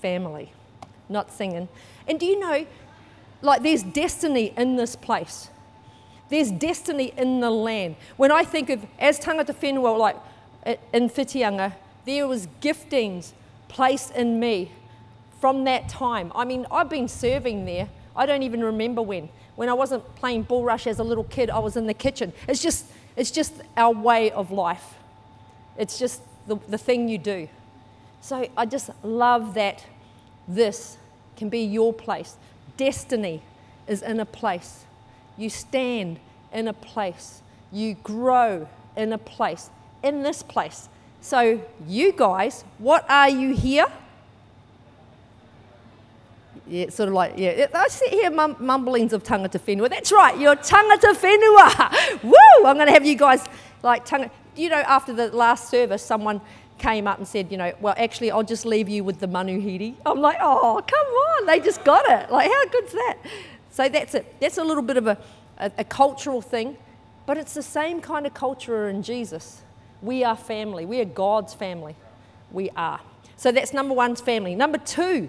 family, 0.00 0.52
not 1.08 1.30
singing. 1.30 1.68
And 2.08 2.18
do 2.18 2.26
you 2.26 2.38
know, 2.38 2.66
like, 3.42 3.62
there's 3.62 3.82
destiny 3.82 4.52
in 4.56 4.76
this 4.76 4.96
place. 4.96 5.48
There's 6.28 6.50
destiny 6.50 7.12
in 7.16 7.40
the 7.40 7.50
land. 7.50 7.96
When 8.16 8.32
I 8.32 8.42
think 8.42 8.70
of, 8.70 8.84
as 8.98 9.20
tangata 9.20 9.54
whenua, 9.54 9.96
like 9.96 10.16
in 10.92 11.08
Whitianga, 11.08 11.74
there 12.04 12.26
was 12.26 12.48
giftings 12.60 13.32
placed 13.68 14.10
in 14.12 14.40
me 14.40 14.72
from 15.40 15.64
that 15.64 15.88
time. 15.88 16.32
I 16.34 16.44
mean, 16.44 16.66
I've 16.70 16.88
been 16.88 17.08
serving 17.08 17.64
there. 17.66 17.88
I 18.16 18.26
don't 18.26 18.42
even 18.42 18.64
remember 18.64 19.02
when. 19.02 19.28
When 19.54 19.68
I 19.68 19.74
wasn't 19.74 20.16
playing 20.16 20.46
bulrush 20.46 20.86
as 20.86 20.98
a 20.98 21.04
little 21.04 21.24
kid, 21.24 21.50
I 21.50 21.58
was 21.60 21.76
in 21.76 21.86
the 21.86 21.94
kitchen. 21.94 22.32
It's 22.48 22.62
just, 22.62 22.86
it's 23.14 23.30
just 23.30 23.54
our 23.76 23.92
way 23.92 24.30
of 24.32 24.50
life. 24.50 24.95
It's 25.78 25.98
just 25.98 26.22
the, 26.46 26.56
the 26.68 26.78
thing 26.78 27.08
you 27.08 27.18
do. 27.18 27.48
So 28.20 28.48
I 28.56 28.66
just 28.66 28.90
love 29.02 29.54
that 29.54 29.84
this 30.48 30.96
can 31.36 31.48
be 31.48 31.60
your 31.60 31.92
place. 31.92 32.36
Destiny 32.76 33.42
is 33.86 34.02
in 34.02 34.20
a 34.20 34.26
place. 34.26 34.84
You 35.36 35.50
stand 35.50 36.18
in 36.52 36.68
a 36.68 36.72
place. 36.72 37.42
You 37.70 37.94
grow 38.02 38.68
in 38.96 39.12
a 39.12 39.18
place, 39.18 39.70
in 40.02 40.22
this 40.22 40.42
place. 40.42 40.88
So, 41.20 41.60
you 41.86 42.12
guys, 42.12 42.64
what 42.78 43.04
are 43.10 43.28
you 43.28 43.54
here? 43.54 43.86
Yeah, 46.68 46.90
sort 46.90 47.08
of 47.08 47.14
like, 47.14 47.34
yeah, 47.36 47.66
I 47.74 47.88
sit 47.88 48.10
here 48.10 48.30
mum- 48.30 48.56
mumblings 48.58 49.12
of 49.12 49.22
tangata 49.22 49.60
whenua. 49.60 49.88
That's 49.88 50.10
right, 50.10 50.38
you're 50.38 50.56
tangata 50.56 51.14
whenua. 51.14 52.22
Woo! 52.24 52.66
I'm 52.66 52.76
going 52.76 52.86
to 52.86 52.92
have 52.92 53.06
you 53.06 53.16
guys 53.16 53.44
like 53.82 54.06
tangata 54.06 54.30
you 54.56 54.68
know, 54.68 54.82
after 54.86 55.12
the 55.12 55.28
last 55.28 55.68
service, 55.68 56.02
someone 56.02 56.40
came 56.78 57.06
up 57.06 57.18
and 57.18 57.26
said, 57.26 57.50
you 57.50 57.56
know, 57.56 57.72
well, 57.80 57.94
actually, 57.96 58.30
I'll 58.30 58.42
just 58.42 58.66
leave 58.66 58.88
you 58.88 59.04
with 59.04 59.20
the 59.20 59.28
manuhiri. 59.28 59.94
I'm 60.04 60.20
like, 60.20 60.38
oh, 60.40 60.82
come 60.86 61.06
on, 61.06 61.46
they 61.46 61.60
just 61.60 61.84
got 61.84 62.04
it. 62.08 62.30
Like, 62.30 62.50
how 62.50 62.66
good's 62.66 62.92
that? 62.92 63.18
So 63.70 63.88
that's 63.88 64.14
it. 64.14 64.40
That's 64.40 64.58
a 64.58 64.64
little 64.64 64.82
bit 64.82 64.96
of 64.96 65.06
a, 65.06 65.18
a, 65.58 65.70
a 65.78 65.84
cultural 65.84 66.42
thing, 66.42 66.76
but 67.26 67.36
it's 67.36 67.54
the 67.54 67.62
same 67.62 68.00
kind 68.00 68.26
of 68.26 68.34
culture 68.34 68.88
in 68.88 69.02
Jesus. 69.02 69.62
We 70.02 70.24
are 70.24 70.36
family. 70.36 70.86
We 70.86 71.00
are 71.00 71.06
God's 71.06 71.54
family. 71.54 71.96
We 72.50 72.70
are. 72.76 73.00
So 73.36 73.52
that's 73.52 73.72
number 73.72 73.94
one's 73.94 74.20
family. 74.20 74.54
Number 74.54 74.78
two, 74.78 75.28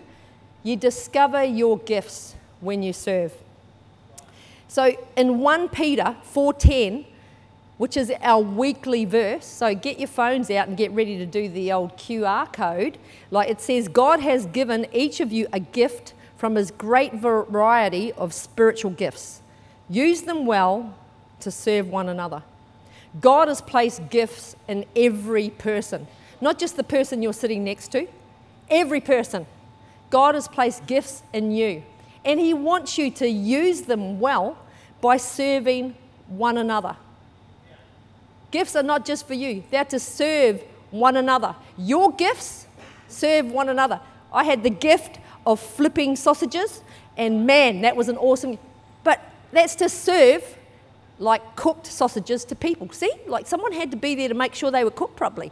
you 0.63 0.75
discover 0.75 1.43
your 1.43 1.77
gifts 1.79 2.35
when 2.61 2.83
you 2.83 2.93
serve. 2.93 3.33
So 4.67 4.95
in 5.15 5.39
1 5.39 5.69
Peter 5.69 6.15
4:10, 6.33 7.05
which 7.77 7.95
is 7.95 8.11
our 8.21 8.41
weekly 8.41 9.05
verse. 9.05 9.45
So 9.45 9.75
get 9.75 9.99
your 9.99 10.07
phones 10.07 10.49
out 10.49 10.67
and 10.67 10.75
get 10.75 10.91
ready 10.91 11.17
to 11.17 11.25
do 11.25 11.47
the 11.47 11.71
old 11.71 11.95
QR 11.97 12.51
code. 12.51 12.97
Like 13.31 13.49
it 13.49 13.61
says, 13.61 13.87
God 13.87 14.19
has 14.19 14.45
given 14.47 14.87
each 14.91 15.19
of 15.19 15.31
you 15.31 15.47
a 15.53 15.59
gift 15.59 16.13
from 16.37 16.55
his 16.55 16.71
great 16.71 17.13
variety 17.15 18.11
of 18.13 18.33
spiritual 18.33 18.91
gifts. 18.91 19.41
Use 19.89 20.23
them 20.23 20.45
well 20.45 20.95
to 21.39 21.51
serve 21.51 21.87
one 21.87 22.09
another. 22.09 22.43
God 23.19 23.47
has 23.47 23.61
placed 23.61 24.09
gifts 24.09 24.55
in 24.67 24.85
every 24.95 25.49
person, 25.49 26.07
not 26.41 26.59
just 26.59 26.75
the 26.75 26.83
person 26.83 27.21
you're 27.21 27.33
sitting 27.33 27.63
next 27.63 27.91
to, 27.93 28.07
every 28.69 29.01
person. 29.01 29.45
God 30.09 30.35
has 30.35 30.47
placed 30.47 30.85
gifts 30.85 31.23
in 31.33 31.51
you, 31.51 31.83
and 32.23 32.39
He 32.39 32.53
wants 32.53 32.97
you 32.97 33.09
to 33.11 33.27
use 33.27 33.81
them 33.81 34.19
well 34.19 34.57
by 35.01 35.17
serving 35.17 35.95
one 36.27 36.57
another. 36.57 36.97
Gifts 38.51 38.75
are 38.75 38.83
not 38.83 39.05
just 39.05 39.27
for 39.27 39.33
you, 39.33 39.63
they're 39.71 39.85
to 39.85 39.99
serve 39.99 40.63
one 40.91 41.17
another. 41.17 41.55
Your 41.77 42.13
gifts 42.13 42.67
serve 43.07 43.51
one 43.51 43.69
another. 43.69 43.99
I 44.31 44.43
had 44.43 44.63
the 44.63 44.69
gift 44.69 45.19
of 45.45 45.59
flipping 45.59 46.15
sausages, 46.15 46.81
and 47.17 47.45
man, 47.45 47.81
that 47.81 47.95
was 47.95 48.09
an 48.09 48.17
awesome. 48.17 48.57
But 49.03 49.21
that's 49.51 49.75
to 49.75 49.89
serve 49.89 50.57
like 51.19 51.55
cooked 51.55 51.87
sausages 51.87 52.45
to 52.45 52.55
people. 52.55 52.89
See, 52.91 53.11
like 53.25 53.47
someone 53.47 53.71
had 53.71 53.91
to 53.91 53.97
be 53.97 54.15
there 54.15 54.27
to 54.27 54.35
make 54.35 54.53
sure 54.53 54.71
they 54.71 54.83
were 54.83 54.91
cooked 54.91 55.15
properly. 55.15 55.51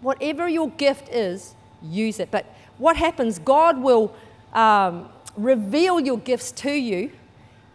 Whatever 0.00 0.48
your 0.48 0.70
gift 0.70 1.08
is, 1.10 1.54
use 1.82 2.20
it. 2.20 2.30
But 2.30 2.46
what 2.78 2.96
happens? 2.96 3.38
God 3.38 3.82
will 3.82 4.14
um, 4.52 5.08
reveal 5.36 6.00
your 6.00 6.18
gifts 6.18 6.52
to 6.52 6.70
you 6.72 7.10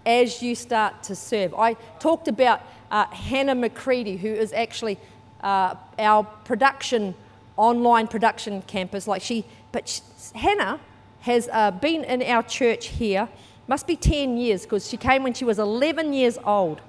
as 0.05 0.41
you 0.41 0.55
start 0.55 1.03
to 1.03 1.15
serve. 1.15 1.53
I 1.53 1.73
talked 1.99 2.27
about 2.27 2.61
uh, 2.93 3.07
Hannah 3.07 3.55
McCready, 3.55 4.17
who 4.17 4.27
is 4.27 4.53
actually 4.53 4.99
uh, 5.41 5.75
our 5.97 6.23
production, 6.23 7.15
online 7.57 8.07
production 8.07 8.61
campus. 8.61 9.07
Like 9.07 9.23
she, 9.23 9.45
but 9.71 9.89
she, 9.89 10.01
Hannah 10.35 10.79
has 11.21 11.49
uh, 11.51 11.71
been 11.71 12.03
in 12.03 12.21
our 12.21 12.43
church 12.43 12.87
here, 12.87 13.27
must 13.67 13.87
be 13.87 13.95
10 13.95 14.37
years, 14.37 14.61
because 14.61 14.87
she 14.87 14.95
came 14.95 15.23
when 15.23 15.33
she 15.33 15.43
was 15.43 15.57
11 15.57 16.13
years 16.13 16.37
old. 16.45 16.81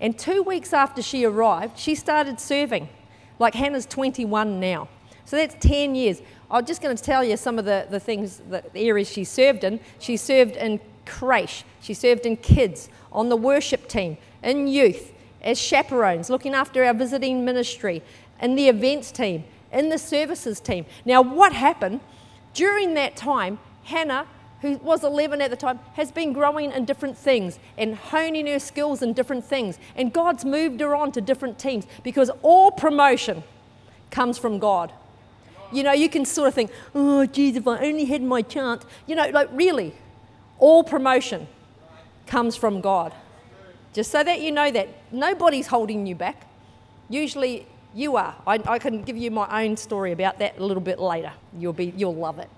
And 0.00 0.16
two 0.18 0.42
weeks 0.42 0.72
after 0.74 1.00
she 1.00 1.24
arrived, 1.24 1.78
she 1.78 1.94
started 1.94 2.38
serving. 2.38 2.90
Like 3.38 3.54
Hannah's 3.54 3.86
21 3.86 4.60
now. 4.60 4.88
So 5.24 5.36
that's 5.36 5.56
10 5.66 5.94
years. 5.94 6.20
I'm 6.50 6.66
just 6.66 6.82
going 6.82 6.94
to 6.94 7.02
tell 7.02 7.24
you 7.24 7.36
some 7.38 7.58
of 7.58 7.64
the, 7.64 7.86
the 7.90 8.00
things, 8.00 8.42
the 8.50 8.62
areas 8.76 9.10
she 9.10 9.24
served 9.24 9.64
in. 9.64 9.80
She 9.98 10.18
served 10.18 10.56
in 10.56 10.80
creche, 11.06 11.64
she 11.80 11.94
served 11.94 12.26
in 12.26 12.36
kids, 12.36 12.90
on 13.10 13.30
the 13.30 13.36
worship 13.36 13.88
team, 13.88 14.18
in 14.42 14.68
youth, 14.68 15.12
as 15.42 15.58
chaperones, 15.58 16.30
looking 16.30 16.54
after 16.54 16.84
our 16.84 16.94
visiting 16.94 17.44
ministry, 17.44 18.02
in 18.40 18.54
the 18.54 18.68
events 18.68 19.12
team, 19.12 19.44
in 19.72 19.88
the 19.88 19.98
services 19.98 20.60
team. 20.60 20.86
Now, 21.04 21.22
what 21.22 21.52
happened 21.52 22.00
during 22.54 22.94
that 22.94 23.16
time? 23.16 23.58
Hannah, 23.84 24.26
who 24.60 24.76
was 24.78 25.04
11 25.04 25.40
at 25.40 25.50
the 25.50 25.56
time, 25.56 25.78
has 25.94 26.12
been 26.12 26.32
growing 26.32 26.72
in 26.72 26.84
different 26.84 27.16
things 27.16 27.58
and 27.76 27.94
honing 27.94 28.46
her 28.46 28.58
skills 28.58 29.02
in 29.02 29.12
different 29.12 29.44
things. 29.44 29.78
And 29.96 30.12
God's 30.12 30.44
moved 30.44 30.80
her 30.80 30.94
on 30.94 31.12
to 31.12 31.20
different 31.20 31.58
teams 31.58 31.86
because 32.02 32.30
all 32.42 32.70
promotion 32.70 33.42
comes 34.10 34.38
from 34.38 34.58
God. 34.58 34.92
You 35.72 35.82
know, 35.82 35.92
you 35.92 36.08
can 36.08 36.24
sort 36.24 36.48
of 36.48 36.54
think, 36.54 36.70
oh, 36.94 37.26
geez, 37.26 37.56
if 37.56 37.68
I 37.68 37.78
only 37.80 38.06
had 38.06 38.22
my 38.22 38.42
chance. 38.42 38.84
You 39.06 39.16
know, 39.16 39.28
like 39.28 39.48
really, 39.52 39.94
all 40.58 40.82
promotion 40.82 41.46
comes 42.26 42.56
from 42.56 42.80
God. 42.80 43.12
Just 43.98 44.12
so 44.12 44.22
that 44.22 44.40
you 44.40 44.52
know 44.52 44.70
that 44.70 44.88
nobody's 45.10 45.66
holding 45.66 46.06
you 46.06 46.14
back. 46.14 46.46
Usually 47.08 47.66
you 47.92 48.14
are. 48.14 48.32
I, 48.46 48.62
I 48.64 48.78
can 48.78 49.02
give 49.02 49.16
you 49.16 49.32
my 49.32 49.64
own 49.64 49.76
story 49.76 50.12
about 50.12 50.38
that 50.38 50.56
a 50.56 50.64
little 50.64 50.80
bit 50.80 51.00
later. 51.00 51.32
You'll, 51.58 51.72
be, 51.72 51.92
you'll 51.96 52.14
love 52.14 52.38
it. 52.38 52.48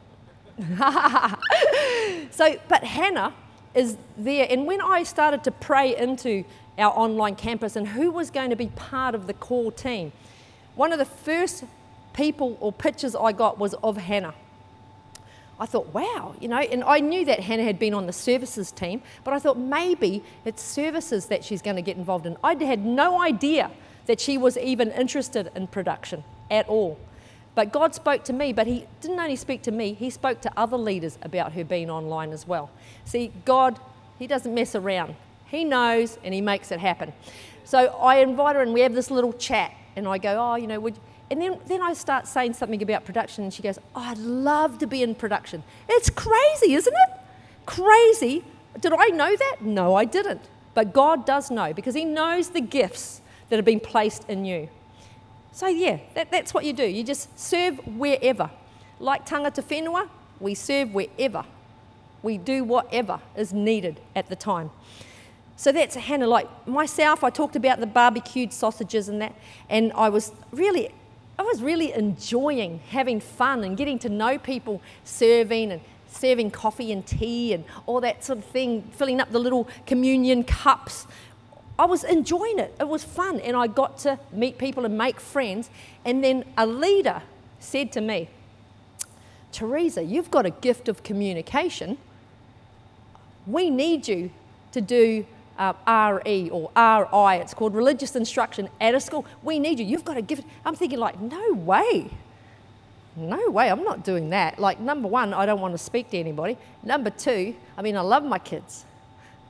so, 2.30 2.58
but 2.68 2.84
Hannah 2.84 3.32
is 3.74 3.96
there. 4.18 4.48
And 4.50 4.66
when 4.66 4.82
I 4.82 5.02
started 5.02 5.42
to 5.44 5.50
pray 5.50 5.96
into 5.96 6.44
our 6.76 6.92
online 6.92 7.36
campus 7.36 7.74
and 7.74 7.88
who 7.88 8.10
was 8.10 8.30
going 8.30 8.50
to 8.50 8.56
be 8.56 8.66
part 8.76 9.14
of 9.14 9.26
the 9.26 9.32
core 9.32 9.72
team, 9.72 10.12
one 10.74 10.92
of 10.92 10.98
the 10.98 11.06
first 11.06 11.64
people 12.12 12.58
or 12.60 12.70
pictures 12.70 13.16
I 13.16 13.32
got 13.32 13.58
was 13.58 13.72
of 13.82 13.96
Hannah. 13.96 14.34
I 15.60 15.66
thought, 15.66 15.92
wow, 15.92 16.34
you 16.40 16.48
know, 16.48 16.56
and 16.56 16.82
I 16.82 17.00
knew 17.00 17.26
that 17.26 17.40
Hannah 17.40 17.64
had 17.64 17.78
been 17.78 17.92
on 17.92 18.06
the 18.06 18.14
services 18.14 18.72
team, 18.72 19.02
but 19.24 19.34
I 19.34 19.38
thought 19.38 19.58
maybe 19.58 20.24
it's 20.46 20.62
services 20.62 21.26
that 21.26 21.44
she's 21.44 21.60
going 21.60 21.76
to 21.76 21.82
get 21.82 21.98
involved 21.98 22.24
in. 22.24 22.38
I 22.42 22.54
had 22.54 22.84
no 22.84 23.20
idea 23.20 23.70
that 24.06 24.20
she 24.20 24.38
was 24.38 24.56
even 24.56 24.90
interested 24.90 25.50
in 25.54 25.66
production 25.66 26.24
at 26.50 26.66
all. 26.66 26.98
But 27.54 27.72
God 27.72 27.94
spoke 27.94 28.24
to 28.24 28.32
me, 28.32 28.54
but 28.54 28.66
He 28.66 28.86
didn't 29.02 29.20
only 29.20 29.36
speak 29.36 29.60
to 29.62 29.70
me, 29.70 29.92
He 29.92 30.08
spoke 30.08 30.40
to 30.42 30.52
other 30.56 30.78
leaders 30.78 31.18
about 31.20 31.52
her 31.52 31.64
being 31.64 31.90
online 31.90 32.32
as 32.32 32.46
well. 32.46 32.70
See, 33.04 33.30
God, 33.44 33.78
He 34.18 34.26
doesn't 34.26 34.54
mess 34.54 34.74
around. 34.74 35.14
He 35.46 35.64
knows 35.64 36.18
and 36.24 36.32
He 36.32 36.40
makes 36.40 36.72
it 36.72 36.80
happen. 36.80 37.12
So 37.64 37.88
I 38.00 38.16
invite 38.16 38.56
her 38.56 38.62
and 38.62 38.72
we 38.72 38.80
have 38.80 38.94
this 38.94 39.10
little 39.10 39.34
chat, 39.34 39.72
and 39.94 40.08
I 40.08 40.16
go, 40.16 40.38
Oh, 40.40 40.54
you 40.54 40.66
know, 40.66 40.80
would, 40.80 40.98
and 41.30 41.40
then, 41.40 41.58
then 41.66 41.80
I 41.80 41.92
start 41.92 42.26
saying 42.26 42.54
something 42.54 42.82
about 42.82 43.04
production, 43.04 43.44
and 43.44 43.54
she 43.54 43.62
goes, 43.62 43.78
oh, 43.94 44.00
I'd 44.00 44.18
love 44.18 44.78
to 44.78 44.86
be 44.86 45.02
in 45.02 45.14
production. 45.14 45.62
It's 45.88 46.10
crazy, 46.10 46.74
isn't 46.74 46.92
it? 46.92 47.18
Crazy. 47.66 48.44
Did 48.80 48.92
I 48.92 49.06
know 49.08 49.36
that? 49.36 49.56
No, 49.60 49.94
I 49.94 50.04
didn't. 50.04 50.42
But 50.74 50.92
God 50.92 51.26
does 51.26 51.50
know 51.50 51.72
because 51.72 51.94
He 51.94 52.04
knows 52.04 52.50
the 52.50 52.60
gifts 52.60 53.20
that 53.48 53.56
have 53.56 53.64
been 53.64 53.80
placed 53.80 54.28
in 54.28 54.44
you. 54.44 54.68
So, 55.52 55.66
yeah, 55.66 55.98
that, 56.14 56.30
that's 56.30 56.52
what 56.54 56.64
you 56.64 56.72
do. 56.72 56.84
You 56.84 57.04
just 57.04 57.38
serve 57.38 57.78
wherever. 57.86 58.50
Like 58.98 59.26
Tangata 59.26 59.62
Whenua, 59.62 60.08
we 60.40 60.54
serve 60.54 60.92
wherever. 60.92 61.44
We 62.22 62.38
do 62.38 62.64
whatever 62.64 63.20
is 63.36 63.52
needed 63.52 64.00
at 64.14 64.28
the 64.28 64.36
time. 64.36 64.70
So 65.56 65.72
that's 65.72 65.94
Hannah. 65.94 66.26
Like 66.26 66.48
myself, 66.66 67.22
I 67.22 67.30
talked 67.30 67.56
about 67.56 67.80
the 67.80 67.86
barbecued 67.86 68.52
sausages 68.52 69.08
and 69.08 69.20
that, 69.20 69.34
and 69.68 69.92
I 69.92 70.08
was 70.08 70.32
really 70.52 70.90
I 71.40 71.42
was 71.42 71.62
really 71.62 71.94
enjoying 71.94 72.80
having 72.90 73.18
fun 73.18 73.64
and 73.64 73.74
getting 73.74 73.98
to 74.00 74.10
know 74.10 74.36
people 74.36 74.82
serving 75.04 75.72
and 75.72 75.80
serving 76.06 76.50
coffee 76.50 76.92
and 76.92 77.06
tea 77.06 77.54
and 77.54 77.64
all 77.86 78.02
that 78.02 78.22
sort 78.22 78.40
of 78.40 78.44
thing, 78.44 78.82
filling 78.92 79.22
up 79.22 79.32
the 79.32 79.38
little 79.38 79.66
communion 79.86 80.44
cups. 80.44 81.06
I 81.78 81.86
was 81.86 82.04
enjoying 82.04 82.58
it. 82.58 82.76
It 82.78 82.86
was 82.86 83.04
fun, 83.04 83.40
and 83.40 83.56
I 83.56 83.68
got 83.68 83.96
to 84.00 84.18
meet 84.30 84.58
people 84.58 84.84
and 84.84 84.98
make 84.98 85.18
friends. 85.18 85.70
And 86.04 86.22
then 86.22 86.44
a 86.58 86.66
leader 86.66 87.22
said 87.58 87.90
to 87.92 88.02
me, 88.02 88.28
Teresa, 89.50 90.02
you've 90.02 90.30
got 90.30 90.44
a 90.44 90.50
gift 90.50 90.90
of 90.90 91.02
communication. 91.02 91.96
We 93.46 93.70
need 93.70 94.06
you 94.06 94.30
to 94.72 94.82
do 94.82 95.24
uh, 95.58 96.20
RE 96.24 96.50
or 96.50 96.70
RI, 96.76 97.40
it's 97.40 97.54
called 97.54 97.74
religious 97.74 98.16
instruction 98.16 98.68
at 98.80 98.94
a 98.94 99.00
school. 99.00 99.26
We 99.42 99.58
need 99.58 99.78
you. 99.78 99.84
You've 99.84 100.04
got 100.04 100.14
to 100.14 100.22
give 100.22 100.38
it. 100.38 100.44
I'm 100.64 100.74
thinking, 100.74 100.98
like, 100.98 101.20
no 101.20 101.52
way. 101.52 102.10
No 103.16 103.50
way, 103.50 103.68
I'm 103.68 103.82
not 103.82 104.04
doing 104.04 104.30
that. 104.30 104.58
Like, 104.58 104.80
number 104.80 105.08
one, 105.08 105.34
I 105.34 105.44
don't 105.44 105.60
want 105.60 105.74
to 105.74 105.78
speak 105.78 106.10
to 106.10 106.18
anybody. 106.18 106.56
Number 106.82 107.10
two, 107.10 107.54
I 107.76 107.82
mean, 107.82 107.96
I 107.96 108.02
love 108.02 108.24
my 108.24 108.38
kids, 108.38 108.84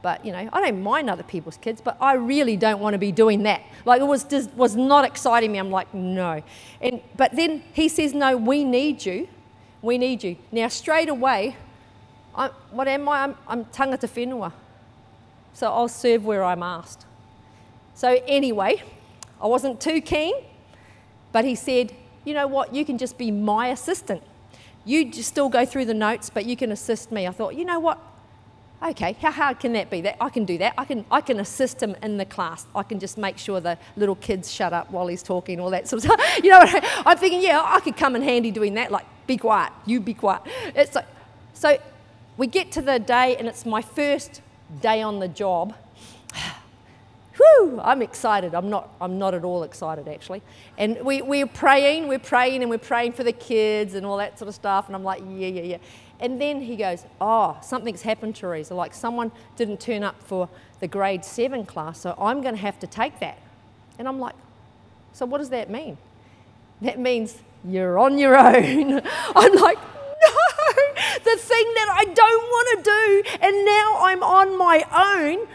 but 0.02 0.24
you 0.24 0.32
know, 0.32 0.48
I 0.52 0.60
don't 0.60 0.82
mind 0.82 1.10
other 1.10 1.22
people's 1.22 1.58
kids, 1.58 1.80
but 1.80 1.96
I 2.00 2.14
really 2.14 2.56
don't 2.56 2.80
want 2.80 2.94
to 2.94 2.98
be 2.98 3.12
doing 3.12 3.42
that. 3.42 3.62
Like, 3.84 4.00
it 4.00 4.06
was 4.06 4.24
just 4.24 4.50
was 4.54 4.76
not 4.76 5.04
exciting 5.04 5.52
me. 5.52 5.58
I'm 5.58 5.70
like, 5.70 5.92
no. 5.92 6.42
And 6.80 7.00
but 7.16 7.36
then 7.36 7.62
he 7.74 7.88
says, 7.88 8.14
no, 8.14 8.36
we 8.36 8.64
need 8.64 9.04
you. 9.04 9.28
We 9.82 9.98
need 9.98 10.24
you. 10.24 10.36
Now, 10.50 10.68
straight 10.68 11.10
away, 11.10 11.56
I, 12.34 12.48
what 12.70 12.88
am 12.88 13.08
I? 13.08 13.24
I'm, 13.24 13.36
I'm 13.46 13.64
tangata 13.66 14.08
whenua. 14.08 14.52
So 15.52 15.70
I'll 15.72 15.88
serve 15.88 16.24
where 16.24 16.44
I'm 16.44 16.62
asked. 16.62 17.06
So, 17.94 18.22
anyway, 18.26 18.82
I 19.40 19.46
wasn't 19.46 19.80
too 19.80 20.00
keen, 20.00 20.34
but 21.32 21.44
he 21.44 21.54
said, 21.54 21.92
You 22.24 22.34
know 22.34 22.46
what? 22.46 22.74
You 22.74 22.84
can 22.84 22.98
just 22.98 23.18
be 23.18 23.30
my 23.30 23.68
assistant. 23.68 24.22
You 24.84 25.10
just 25.10 25.28
still 25.28 25.48
go 25.48 25.66
through 25.66 25.84
the 25.84 25.94
notes, 25.94 26.30
but 26.30 26.46
you 26.46 26.56
can 26.56 26.72
assist 26.72 27.12
me. 27.12 27.26
I 27.26 27.30
thought, 27.30 27.54
You 27.54 27.64
know 27.64 27.78
what? 27.78 27.98
Okay, 28.82 29.12
how 29.20 29.30
hard 29.30 29.60
can 29.60 29.74
that 29.74 29.90
be? 29.90 30.00
That 30.00 30.16
I 30.20 30.30
can 30.30 30.46
do 30.46 30.56
that. 30.58 30.72
I 30.78 30.86
can 30.86 31.04
I 31.10 31.20
can 31.20 31.38
assist 31.38 31.82
him 31.82 31.94
in 32.02 32.16
the 32.16 32.24
class. 32.24 32.66
I 32.74 32.82
can 32.82 32.98
just 32.98 33.18
make 33.18 33.36
sure 33.36 33.60
the 33.60 33.76
little 33.96 34.14
kids 34.14 34.50
shut 34.50 34.72
up 34.72 34.90
while 34.90 35.06
he's 35.06 35.22
talking, 35.22 35.60
all 35.60 35.68
that 35.70 35.86
sort 35.86 36.02
of 36.02 36.10
stuff. 36.10 36.20
You 36.42 36.50
know, 36.50 36.60
what 36.60 36.82
I'm 37.06 37.18
thinking, 37.18 37.42
yeah, 37.42 37.60
I 37.62 37.80
could 37.80 37.96
come 37.96 38.16
in 38.16 38.22
handy 38.22 38.50
doing 38.50 38.74
that. 38.74 38.90
Like, 38.90 39.04
be 39.26 39.36
quiet, 39.36 39.72
you 39.84 40.00
be 40.00 40.14
quiet. 40.14 40.42
It's 40.74 40.94
like, 40.94 41.06
so 41.52 41.78
we 42.38 42.46
get 42.46 42.72
to 42.72 42.82
the 42.82 42.98
day, 42.98 43.36
and 43.36 43.46
it's 43.46 43.66
my 43.66 43.82
first 43.82 44.40
day 44.80 45.02
on 45.02 45.18
the 45.18 45.28
job. 45.28 45.74
Whew, 47.36 47.80
I'm 47.82 48.02
excited. 48.02 48.54
I'm 48.54 48.70
not, 48.70 48.90
I'm 49.00 49.18
not 49.18 49.34
at 49.34 49.44
all 49.44 49.62
excited 49.62 50.08
actually. 50.08 50.42
And 50.78 51.00
we, 51.04 51.22
we're 51.22 51.46
praying, 51.46 52.08
we're 52.08 52.18
praying, 52.18 52.62
and 52.62 52.70
we're 52.70 52.78
praying 52.78 53.12
for 53.12 53.24
the 53.24 53.32
kids 53.32 53.94
and 53.94 54.04
all 54.04 54.16
that 54.18 54.38
sort 54.38 54.48
of 54.48 54.54
stuff. 54.54 54.86
And 54.86 54.96
I'm 54.96 55.04
like, 55.04 55.22
yeah, 55.28 55.48
yeah, 55.48 55.62
yeah. 55.62 55.78
And 56.20 56.40
then 56.40 56.60
he 56.60 56.76
goes, 56.76 57.04
oh, 57.20 57.58
something's 57.62 58.02
happened, 58.02 58.36
Teresa. 58.36 58.74
Like 58.74 58.92
someone 58.94 59.32
didn't 59.56 59.80
turn 59.80 60.02
up 60.02 60.22
for 60.22 60.48
the 60.80 60.86
grade 60.86 61.24
seven 61.24 61.64
class, 61.64 62.00
so 62.00 62.14
I'm 62.18 62.42
going 62.42 62.54
to 62.54 62.60
have 62.60 62.78
to 62.80 62.86
take 62.86 63.20
that. 63.20 63.38
And 63.98 64.06
I'm 64.06 64.18
like, 64.18 64.34
so 65.12 65.26
what 65.26 65.38
does 65.38 65.50
that 65.50 65.70
mean? 65.70 65.96
That 66.82 66.98
means 66.98 67.38
you're 67.64 67.98
on 67.98 68.18
your 68.18 68.36
own. 68.38 69.00
I'm 69.34 69.54
like, 69.54 69.78
the 71.24 71.36
thing 71.36 71.72
that 71.74 71.88
I 71.90 72.04
don't 72.04 72.42
want 72.42 72.78
to 72.78 72.90
do, 72.90 73.38
and 73.40 73.64
now 73.64 73.98
I'm 74.00 74.22
on 74.22 74.58
my 74.58 74.84
own. 74.92 75.46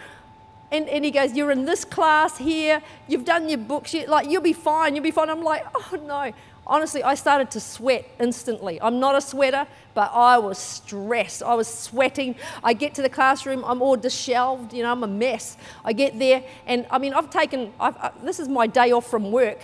And, 0.72 0.90
and 0.90 1.06
he 1.06 1.12
goes, 1.12 1.34
You're 1.34 1.52
in 1.52 1.66
this 1.66 1.86
class 1.86 2.38
here, 2.38 2.82
you've 3.08 3.26
done 3.26 3.48
your 3.50 3.60
books, 3.60 3.94
you, 3.94 4.06
like, 4.08 4.30
you'll 4.30 4.42
be 4.42 4.54
fine, 4.54 4.96
you'll 4.96 5.04
be 5.04 5.12
fine. 5.12 5.30
I'm 5.30 5.44
like, 5.44 5.66
Oh 5.74 6.00
no. 6.06 6.34
Honestly, 6.68 7.04
I 7.04 7.14
started 7.14 7.52
to 7.52 7.60
sweat 7.60 8.10
instantly. 8.20 8.82
I'm 8.82 9.00
not 9.00 9.16
a 9.16 9.22
sweater, 9.22 9.68
but 9.94 10.10
I 10.12 10.40
was 10.40 10.58
stressed. 10.58 11.44
I 11.44 11.54
was 11.54 11.68
sweating. 11.68 12.36
I 12.64 12.74
get 12.74 12.96
to 12.96 13.04
the 13.04 13.10
classroom, 13.10 13.64
I'm 13.66 13.84
all 13.84 13.96
disheveled, 13.96 14.74
you 14.74 14.82
know, 14.82 14.92
I'm 14.92 15.04
a 15.04 15.08
mess. 15.08 15.58
I 15.84 15.94
get 15.94 16.18
there, 16.18 16.44
and 16.66 16.88
I 16.90 16.98
mean, 16.98 17.14
I've 17.14 17.30
taken, 17.30 17.72
I've, 17.80 17.96
uh, 17.98 18.10
this 18.24 18.40
is 18.40 18.48
my 18.48 18.66
day 18.66 18.92
off 18.92 19.08
from 19.08 19.32
work, 19.32 19.60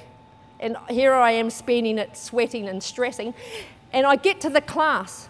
and 0.59 0.77
here 0.89 1.13
I 1.13 1.31
am 1.31 1.49
spending 1.49 1.97
it 1.97 2.15
sweating 2.15 2.69
and 2.69 2.83
stressing. 2.83 3.33
And 3.93 4.05
I 4.05 4.15
get 4.15 4.41
to 4.41 4.49
the 4.49 4.61
class, 4.61 5.27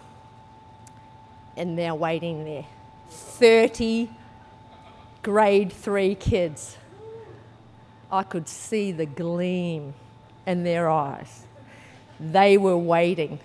and 1.56 1.76
they're 1.76 1.94
waiting 1.94 2.44
there 2.44 2.66
30 3.10 4.08
grade 5.22 5.72
three 5.72 6.14
kids. 6.14 6.76
I 8.10 8.22
could 8.22 8.48
see 8.48 8.92
the 8.92 9.06
gleam 9.06 9.94
in 10.46 10.64
their 10.64 10.88
eyes. 10.88 11.44
They 12.20 12.56
were 12.56 12.76
waiting. 12.76 13.40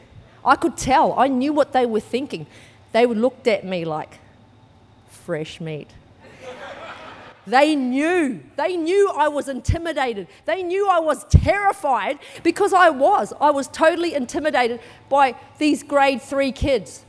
I 0.45 0.55
could 0.55 0.77
tell, 0.77 1.17
I 1.17 1.27
knew 1.27 1.53
what 1.53 1.73
they 1.73 1.85
were 1.85 1.99
thinking. 1.99 2.47
They 2.91 3.05
looked 3.05 3.47
at 3.47 3.65
me 3.65 3.85
like 3.85 4.19
fresh 5.09 5.59
meat. 5.59 5.89
They 7.47 7.77
knew. 7.77 8.43
They 8.57 8.75
knew 8.75 9.09
I 9.15 9.29
was 9.29 9.47
intimidated. 9.47 10.27
They 10.43 10.63
knew 10.63 10.89
I 10.89 10.99
was 10.99 11.23
terrified 11.25 12.19
because 12.43 12.73
I 12.73 12.89
was. 12.89 13.31
I 13.39 13.51
was 13.51 13.69
totally 13.69 14.13
intimidated 14.13 14.81
by 15.07 15.33
these 15.57 15.81
grade 15.81 16.21
three 16.21 16.51
kids. 16.51 17.05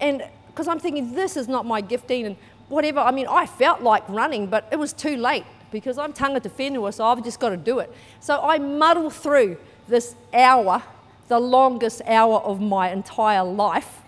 And 0.00 0.24
because 0.48 0.66
I'm 0.66 0.80
thinking, 0.80 1.12
this 1.12 1.36
is 1.36 1.46
not 1.46 1.66
my 1.66 1.80
gifting 1.80 2.26
and 2.26 2.36
whatever. 2.68 2.98
I 2.98 3.12
mean, 3.12 3.28
I 3.30 3.46
felt 3.46 3.80
like 3.80 4.06
running, 4.08 4.48
but 4.48 4.66
it 4.72 4.76
was 4.76 4.92
too 4.92 5.16
late 5.16 5.44
because 5.70 5.98
I'm 5.98 6.12
tangata 6.12 6.50
whenua, 6.50 6.92
so 6.92 7.04
I've 7.04 7.22
just 7.22 7.38
got 7.38 7.50
to 7.50 7.56
do 7.56 7.78
it. 7.78 7.94
So 8.18 8.40
I 8.42 8.58
muddle 8.58 9.08
through 9.08 9.56
this 9.86 10.16
hour, 10.34 10.82
the 11.28 11.38
longest 11.38 12.02
hour 12.06 12.40
of 12.40 12.60
my 12.60 12.90
entire 12.90 13.44
life. 13.44 14.00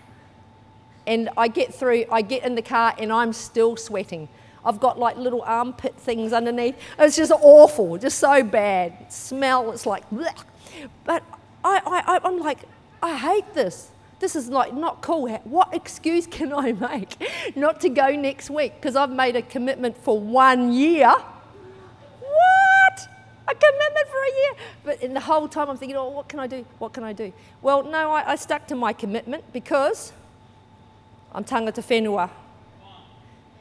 And 1.07 1.29
I 1.37 1.47
get 1.47 1.73
through, 1.73 2.03
I 2.11 2.21
get 2.21 2.43
in 2.43 2.55
the 2.55 2.61
car, 2.61 2.93
and 2.97 3.13
I'm 3.13 3.31
still 3.31 3.77
sweating. 3.77 4.27
I've 4.65 4.79
got 4.79 4.97
like 4.97 5.17
little 5.17 5.41
armpit 5.41 5.95
things 5.97 6.33
underneath. 6.33 6.75
It's 6.97 7.15
just 7.15 7.31
awful, 7.31 7.97
just 7.97 8.19
so 8.19 8.43
bad. 8.43 9.11
Smell, 9.11 9.71
it's 9.71 9.85
like, 9.85 10.03
but 11.03 11.23
I, 11.63 11.81
I, 11.85 12.19
I'm 12.23 12.39
like, 12.39 12.59
I 13.01 13.15
hate 13.17 13.53
this. 13.53 13.89
This 14.19 14.35
is 14.37 14.47
like 14.47 14.73
not 14.73 15.01
cool. 15.01 15.27
What 15.43 15.73
excuse 15.73 16.25
can 16.27 16.53
I 16.53 16.71
make 16.89 17.17
not 17.55 17.81
to 17.81 17.89
go 17.89 18.15
next 18.15 18.49
week? 18.49 18.73
Because 18.75 18.95
I've 18.95 19.11
made 19.11 19.35
a 19.35 19.41
commitment 19.41 19.97
for 19.97 20.17
one 20.19 20.71
year. 20.71 21.09
What? 21.09 23.07
A 23.47 23.53
commitment 23.53 24.07
for 24.07 24.23
a 24.23 24.33
year? 24.33 24.53
But 24.85 25.03
in 25.03 25.13
the 25.13 25.19
whole 25.19 25.49
time 25.49 25.69
I'm 25.69 25.77
thinking, 25.77 25.97
oh, 25.97 26.09
what 26.09 26.29
can 26.29 26.39
I 26.39 26.47
do? 26.47 26.65
What 26.79 26.93
can 26.93 27.03
I 27.03 27.11
do? 27.11 27.33
Well, 27.61 27.83
no, 27.83 28.11
I, 28.11 28.31
I 28.31 28.35
stuck 28.37 28.65
to 28.67 28.75
my 28.75 28.93
commitment 28.93 29.43
because 29.51 30.13
I'm 31.33 31.43
tangata 31.43 31.83
whenua. 31.83 32.29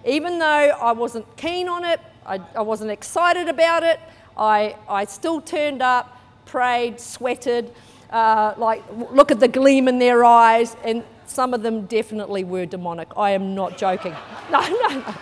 Even 0.04 0.38
though 0.38 0.46
I 0.46 0.92
wasn't 0.92 1.36
keen 1.36 1.68
on 1.68 1.84
it, 1.84 2.00
I, 2.26 2.40
I 2.54 2.62
wasn't 2.62 2.90
excited 2.90 3.48
about 3.48 3.82
it, 3.82 4.00
I, 4.36 4.76
I 4.88 5.04
still 5.04 5.40
turned 5.40 5.82
up, 5.82 6.18
prayed, 6.46 7.00
sweated, 7.00 7.72
uh, 8.10 8.54
like 8.56 8.82
look 9.10 9.30
at 9.30 9.40
the 9.40 9.48
gleam 9.48 9.88
in 9.88 9.98
their 9.98 10.24
eyes, 10.24 10.76
and 10.84 11.02
some 11.26 11.54
of 11.54 11.62
them 11.62 11.86
definitely 11.86 12.44
were 12.44 12.66
demonic. 12.66 13.08
I 13.16 13.30
am 13.30 13.54
not 13.54 13.78
joking. 13.78 14.14
No, 14.50 14.60
no, 14.60 14.88
no. 14.88 15.14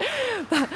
But, 0.51 0.71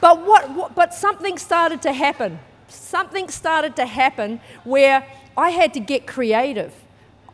but, 0.00 0.26
what, 0.26 0.50
what, 0.50 0.74
but 0.74 0.94
something 0.94 1.38
started 1.38 1.82
to 1.82 1.92
happen. 1.92 2.38
Something 2.68 3.28
started 3.28 3.76
to 3.76 3.86
happen 3.86 4.40
where 4.64 5.06
I 5.36 5.50
had 5.50 5.74
to 5.74 5.80
get 5.80 6.06
creative. 6.06 6.72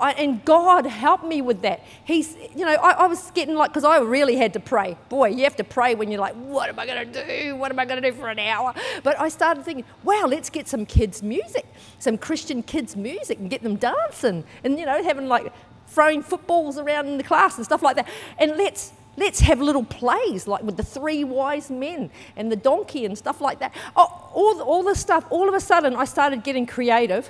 I, 0.03 0.13
and 0.13 0.45
God 0.45 0.85
helped 0.85 1.25
me 1.25 1.41
with 1.41 1.63
that. 1.63 1.85
He's, 2.05 2.37
you 2.57 2.67
know, 2.67 2.73
I, 2.73 2.91
I 2.91 3.07
was 3.07 3.31
getting 3.31 3.55
like, 3.55 3.71
because 3.71 3.85
I 3.85 4.01
really 4.01 4.37
had 4.37 4.53
to 4.55 4.61
pray. 4.61 4.97
Boy, 5.09 5.29
you 5.29 5.45
have 5.45 5.55
to 5.57 5.65
pray 5.65 5.95
when 5.95 6.11
you're 6.11 6.21
like, 6.21 6.35
what 6.35 6.69
am 6.69 6.79
I 6.79 6.87
going 6.87 7.13
to 7.13 7.25
do? 7.25 7.57
What 7.57 7.71
am 7.71 7.79
I 7.79 7.85
going 7.85 8.03
to 8.03 8.11
do 8.11 8.17
for 8.17 8.29
an 8.29 8.41
hour? 8.41 8.75
But 9.05 9.21
I 9.21 9.29
started 9.29 9.65
thinking, 9.65 9.85
wow, 10.03 10.25
let's 10.27 10.51
get 10.51 10.67
some 10.67 10.85
kids' 10.85 11.23
music, 11.23 11.67
some 12.01 12.19
Christian 12.19 12.65
kids' 12.65 12.97
music, 12.97 13.39
and 13.39 13.49
get 13.49 13.63
them 13.63 13.77
dancing, 13.77 14.43
and 14.65 14.79
you 14.79 14.87
know, 14.87 15.03
having 15.05 15.29
like 15.29 15.53
throwing 15.87 16.23
footballs 16.23 16.79
around 16.79 17.07
in 17.07 17.17
the 17.17 17.25
class 17.25 17.57
and 17.57 17.65
stuff 17.65 17.83
like 17.83 17.97
that. 17.97 18.09
And 18.39 18.57
let's 18.57 18.93
Let's 19.15 19.41
have 19.41 19.61
little 19.61 19.85
plays 19.85 20.47
like 20.47 20.63
with 20.63 20.79
the 20.79 20.83
three 20.83 21.23
wise 21.23 21.71
men 21.71 22.11
and 22.35 22.51
the 22.51 22.57
donkey 22.57 23.05
and 23.05 23.17
stuff 23.17 23.43
like 23.43 23.59
that. 23.59 23.75
Oh, 23.95 24.31
all, 24.33 24.63
all 24.63 24.83
this 24.83 25.01
stuff, 25.01 25.27
all 25.29 25.51
of 25.51 25.55
a 25.55 25.61
sudden, 25.61 25.95
I 25.95 26.07
started 26.07 26.43
getting 26.43 26.65
creative 26.65 27.29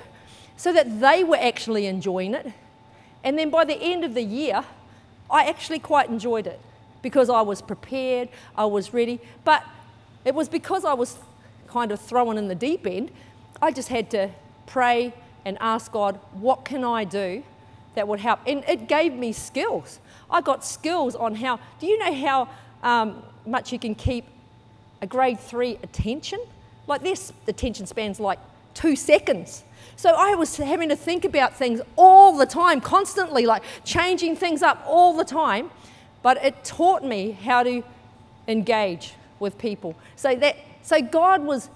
so 0.57 0.71
that 0.73 0.99
they 0.99 1.23
were 1.23 1.37
actually 1.37 1.85
enjoying 1.87 2.33
it. 2.33 2.51
And 3.23 3.37
then 3.37 3.49
by 3.49 3.65
the 3.65 3.75
end 3.75 4.03
of 4.03 4.13
the 4.13 4.23
year, 4.23 4.63
I 5.29 5.45
actually 5.45 5.79
quite 5.79 6.09
enjoyed 6.09 6.47
it 6.47 6.59
because 7.01 7.29
I 7.29 7.41
was 7.41 7.61
prepared, 7.61 8.29
I 8.55 8.65
was 8.65 8.93
ready. 8.93 9.19
But 9.43 9.63
it 10.25 10.35
was 10.35 10.49
because 10.49 10.85
I 10.85 10.93
was 10.93 11.17
kind 11.67 11.91
of 11.91 11.99
thrown 11.99 12.37
in 12.37 12.47
the 12.47 12.55
deep 12.55 12.85
end, 12.85 13.11
I 13.61 13.71
just 13.71 13.89
had 13.89 14.11
to 14.11 14.29
pray 14.65 15.13
and 15.45 15.57
ask 15.59 15.91
God, 15.91 16.19
what 16.33 16.65
can 16.65 16.83
I 16.83 17.03
do 17.03 17.43
that 17.95 18.07
would 18.07 18.19
help? 18.19 18.39
And 18.47 18.63
it 18.67 18.87
gave 18.87 19.13
me 19.13 19.33
skills. 19.33 19.99
I 20.29 20.41
got 20.41 20.63
skills 20.63 21.15
on 21.15 21.35
how, 21.35 21.59
do 21.79 21.87
you 21.87 21.97
know 21.97 22.13
how 22.13 22.49
um, 22.81 23.23
much 23.45 23.71
you 23.71 23.79
can 23.79 23.95
keep 23.95 24.25
a 25.01 25.07
grade 25.07 25.39
three 25.39 25.77
attention? 25.83 26.39
Like 26.87 27.01
this 27.01 27.33
attention 27.47 27.85
spans 27.85 28.19
like 28.19 28.39
two 28.73 28.95
seconds. 28.95 29.63
So 29.95 30.11
I 30.11 30.35
was 30.35 30.57
having 30.57 30.89
to 30.89 30.95
think 30.95 31.25
about 31.25 31.55
things 31.55 31.81
all 31.95 32.37
the 32.37 32.45
time, 32.45 32.81
constantly, 32.81 33.45
like 33.45 33.63
changing 33.83 34.35
things 34.35 34.61
up 34.61 34.83
all 34.87 35.15
the 35.15 35.25
time. 35.25 35.71
But 36.21 36.43
it 36.43 36.63
taught 36.63 37.03
me 37.03 37.31
how 37.31 37.63
to 37.63 37.83
engage 38.47 39.13
with 39.39 39.57
people. 39.57 39.95
So 40.15 40.35
that 40.35 40.57
so 40.81 41.01
God 41.01 41.43
was 41.43 41.69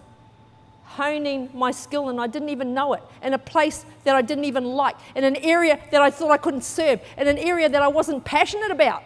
honing 0.84 1.50
my 1.54 1.72
skill 1.72 2.10
and 2.10 2.20
I 2.20 2.28
didn't 2.28 2.50
even 2.50 2.74
know 2.74 2.94
it 2.94 3.04
in 3.22 3.34
a 3.34 3.38
place 3.38 3.86
that 4.04 4.16
I 4.16 4.22
didn't 4.22 4.46
even 4.46 4.66
like, 4.66 4.96
in 5.16 5.24
an 5.24 5.36
area 5.38 5.80
that 5.92 6.02
I 6.02 6.10
thought 6.10 6.32
I 6.32 6.38
couldn't 6.38 6.64
serve, 6.64 7.02
in 7.18 7.28
an 7.28 7.38
area 7.38 7.70
that 7.70 7.82
I 7.82 7.88
wasn't 7.88 8.26
passionate 8.26 8.72
about. 8.72 9.04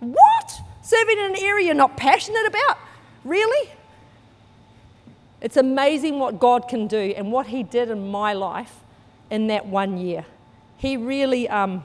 What? 0.00 0.52
Serving 0.82 1.18
in 1.18 1.24
an 1.32 1.36
area 1.36 1.66
you're 1.66 1.74
not 1.74 1.96
passionate 1.96 2.46
about? 2.46 2.78
Really? 3.24 3.70
It's 5.42 5.56
amazing 5.56 6.20
what 6.20 6.38
God 6.38 6.68
can 6.68 6.86
do 6.86 7.12
and 7.16 7.32
what 7.32 7.48
He 7.48 7.64
did 7.64 7.90
in 7.90 8.08
my 8.08 8.32
life 8.32 8.76
in 9.28 9.48
that 9.48 9.66
one 9.66 9.98
year. 9.98 10.24
He 10.76 10.96
really, 10.96 11.48
um, 11.48 11.82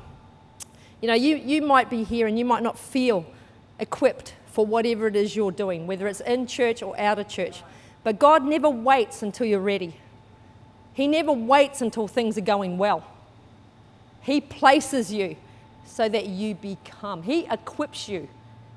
you 1.02 1.08
know, 1.08 1.16
you, 1.16 1.36
you 1.38 1.64
might 1.64 1.90
be 1.90 2.04
here 2.04 2.28
and 2.28 2.38
you 2.38 2.46
might 2.46 2.62
not 2.62 2.78
feel 2.78 3.26
equipped 3.80 4.36
for 4.46 4.64
whatever 4.64 5.08
it 5.08 5.16
is 5.16 5.36
you're 5.36 5.52
doing, 5.52 5.88
whether 5.88 6.08
it's 6.08 6.20
in 6.22 6.46
church 6.46 6.84
or 6.84 6.98
out 7.00 7.18
of 7.18 7.28
church. 7.28 7.64
But 8.04 8.20
God 8.20 8.46
never 8.46 8.70
waits 8.70 9.24
until 9.24 9.48
you're 9.48 9.60
ready. 9.60 9.96
He 10.94 11.08
never 11.08 11.32
waits 11.32 11.82
until 11.82 12.08
things 12.08 12.38
are 12.38 12.42
going 12.42 12.78
well. 12.78 13.06
He 14.22 14.40
places 14.40 15.12
you 15.12 15.36
so 15.84 16.08
that 16.10 16.28
you 16.28 16.54
become. 16.54 17.24
He 17.24 17.46
equips 17.46 18.08
you. 18.08 18.30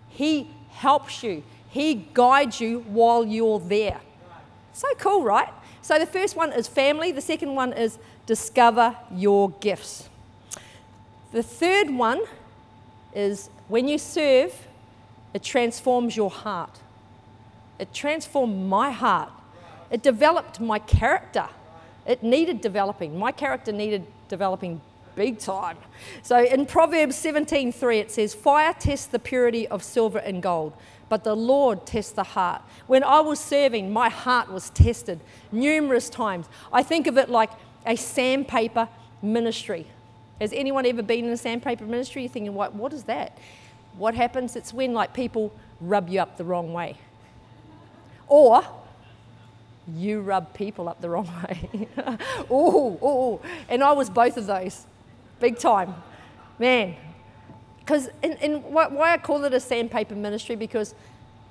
He 0.09 0.51
helps 0.71 1.23
you. 1.23 1.43
He 1.69 2.09
guides 2.15 2.61
you 2.61 2.81
while 2.89 3.27
you're 3.27 3.61
there. 3.61 4.01
So 4.81 4.89
cool, 4.97 5.23
right? 5.23 5.53
So 5.83 5.99
the 5.99 6.07
first 6.07 6.37
one 6.37 6.55
is 6.55 6.67
family, 6.67 7.13
the 7.13 7.21
second 7.21 7.55
one 7.55 7.75
is 7.75 7.99
discover 8.25 8.97
your 9.15 9.51
gifts. 9.61 10.09
The 11.33 11.43
third 11.43 11.91
one 11.91 12.23
is 13.15 13.51
when 13.69 13.89
you 13.89 13.99
serve, 13.99 14.55
it 15.35 15.43
transforms 15.43 16.17
your 16.17 16.31
heart. 16.31 16.79
It 17.79 17.93
transformed 17.93 18.71
my 18.71 18.91
heart. 18.91 19.31
It 19.91 20.03
developed 20.03 20.61
my 20.61 20.79
character. 20.79 21.51
It 22.07 22.23
needed 22.23 22.63
developing. 22.63 23.19
My 23.19 23.33
character 23.33 23.73
needed 23.73 24.07
developing 24.29 24.81
big 25.15 25.39
time. 25.39 25.77
So 26.23 26.43
in 26.43 26.65
Proverbs 26.65 27.17
17:3 27.17 27.99
it 27.99 28.11
says, 28.11 28.33
"Fire 28.33 28.73
tests 28.73 29.07
the 29.07 29.19
purity 29.19 29.69
of 29.69 29.85
silver 29.85 30.21
and 30.21 30.43
gold, 30.43 30.73
but 31.11 31.25
the 31.25 31.37
Lord 31.37 31.85
tests 31.85 32.13
the 32.13 32.23
heart. 32.23 32.63
When 32.87 33.05
I 33.05 33.21
was 33.21 33.39
serving, 33.39 33.93
my 33.93 34.09
heart 34.09 34.51
was 34.51 34.71
tested 34.71 35.21
numerous 35.53 36.09
times. 36.09 36.47
I 36.73 36.83
think 36.83 37.07
of 37.09 37.19
it 37.19 37.29
like 37.29 37.51
a 37.85 37.97
sandpaper 37.97 38.89
ministry. 39.21 39.87
Has 40.41 40.53
anyone 40.53 40.87
ever 40.87 41.03
been 41.03 41.27
in 41.27 41.33
a 41.33 41.37
sandpaper 41.37 41.85
ministry? 41.85 42.23
You're 42.23 42.31
thinking, 42.31 42.55
what, 42.55 42.75
what 42.75 42.93
is 42.93 43.03
that? 43.05 43.37
What 43.99 44.15
happens? 44.15 44.55
It's 44.55 44.73
when 44.73 44.95
like 44.95 45.13
people 45.13 45.53
rub 45.81 46.09
you 46.09 46.21
up 46.21 46.37
the 46.37 46.45
wrong 46.45 46.73
way. 46.73 46.97
Or 48.29 48.63
you 49.93 50.21
rub 50.21 50.55
people 50.55 50.89
up 50.89 51.01
the 51.01 51.11
wrong 51.11 51.29
way. 51.49 51.89
oh, 52.49 52.99
oh, 53.03 53.41
and 53.69 53.83
I 53.83 53.93
was 53.93 54.09
both 54.09 54.37
of 54.37 54.47
those, 54.47 54.87
big 55.41 55.59
time. 55.59 55.93
Man, 56.57 56.95
because, 57.91 58.09
and, 58.23 58.63
why 58.63 59.13
I 59.13 59.19
call 59.19 59.45
it 59.45 59.53
a 59.53 59.59
sandpaper 59.59 60.15
ministry, 60.15 60.55
because 60.55 60.95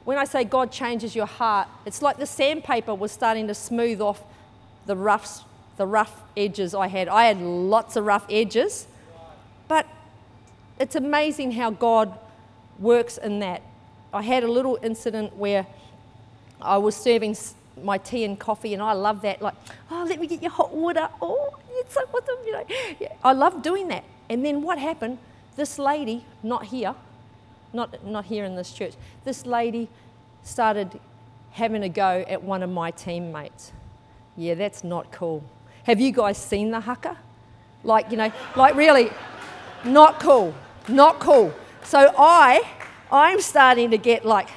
when 0.06 0.18
I 0.18 0.24
say 0.24 0.46
God 0.46 0.72
changes 0.72 1.14
your 1.14 1.26
heart, 1.26 1.68
it's 1.86 2.02
like 2.02 2.16
the 2.16 2.26
sandpaper 2.26 2.96
was 2.96 3.12
starting 3.12 3.48
to 3.48 3.54
smooth 3.54 4.00
off 4.00 4.24
the 4.86 4.96
rough, 4.96 5.44
the 5.76 5.86
rough 5.86 6.22
edges 6.38 6.74
I 6.74 6.88
had. 6.88 7.10
I 7.10 7.26
had 7.26 7.42
lots 7.42 7.98
of 7.98 8.06
rough 8.06 8.26
edges, 8.30 8.88
but 9.68 9.86
it's 10.80 10.96
amazing 10.96 11.52
how 11.52 11.72
God 11.72 12.18
works 12.80 13.18
in 13.18 13.40
that. 13.40 13.62
I 14.14 14.22
had 14.22 14.46
a 14.46 14.50
little 14.50 14.80
incident 14.82 15.36
where 15.36 15.68
I 16.62 16.78
was 16.78 16.96
serving 16.96 17.36
my 17.84 17.98
tea 17.98 18.24
and 18.24 18.40
coffee, 18.40 18.74
and 18.74 18.82
I 18.82 18.94
love 18.94 19.24
that. 19.24 19.42
Like, 19.42 19.56
oh, 19.92 20.06
let 20.08 20.22
me 20.22 20.28
get 20.28 20.42
your 20.42 20.52
hot 20.52 20.74
water. 20.74 21.10
Oh, 21.22 21.54
yes, 21.70 21.88
so 21.90 22.00
awesome, 22.14 22.46
you 22.46 22.54
know. 22.54 23.08
I 23.26 23.34
love 23.34 23.62
doing 23.62 23.90
that. 23.90 24.06
And 24.30 24.46
then 24.46 24.62
what 24.62 24.80
happened? 24.80 25.18
This 25.60 25.78
lady, 25.78 26.24
not 26.42 26.68
here, 26.68 26.96
not, 27.74 28.06
not 28.06 28.24
here 28.24 28.46
in 28.46 28.56
this 28.56 28.72
church, 28.72 28.94
this 29.26 29.46
lady 29.46 29.90
started 30.42 30.98
having 31.52 31.84
a 31.84 31.90
go 31.90 32.24
at 32.30 32.42
one 32.42 32.64
of 32.64 32.70
my 32.70 32.92
teammates. 32.92 33.74
Yeah, 34.38 34.54
that's 34.54 34.86
not 34.86 35.12
cool. 35.12 35.44
Have 35.84 36.00
you 36.00 36.14
guys 36.14 36.38
seen 36.38 36.72
the 36.72 36.80
haka? 36.80 37.18
Like, 37.84 38.10
you 38.10 38.16
know, 38.16 38.32
like 38.56 38.76
really, 38.76 39.12
not 39.84 40.22
cool, 40.22 40.56
not 40.88 41.20
cool. 41.20 41.54
So 41.84 42.14
I, 42.18 42.62
I'm 43.12 43.42
starting 43.42 43.92
to 43.92 43.98
get 43.98 44.24
like, 44.24 44.48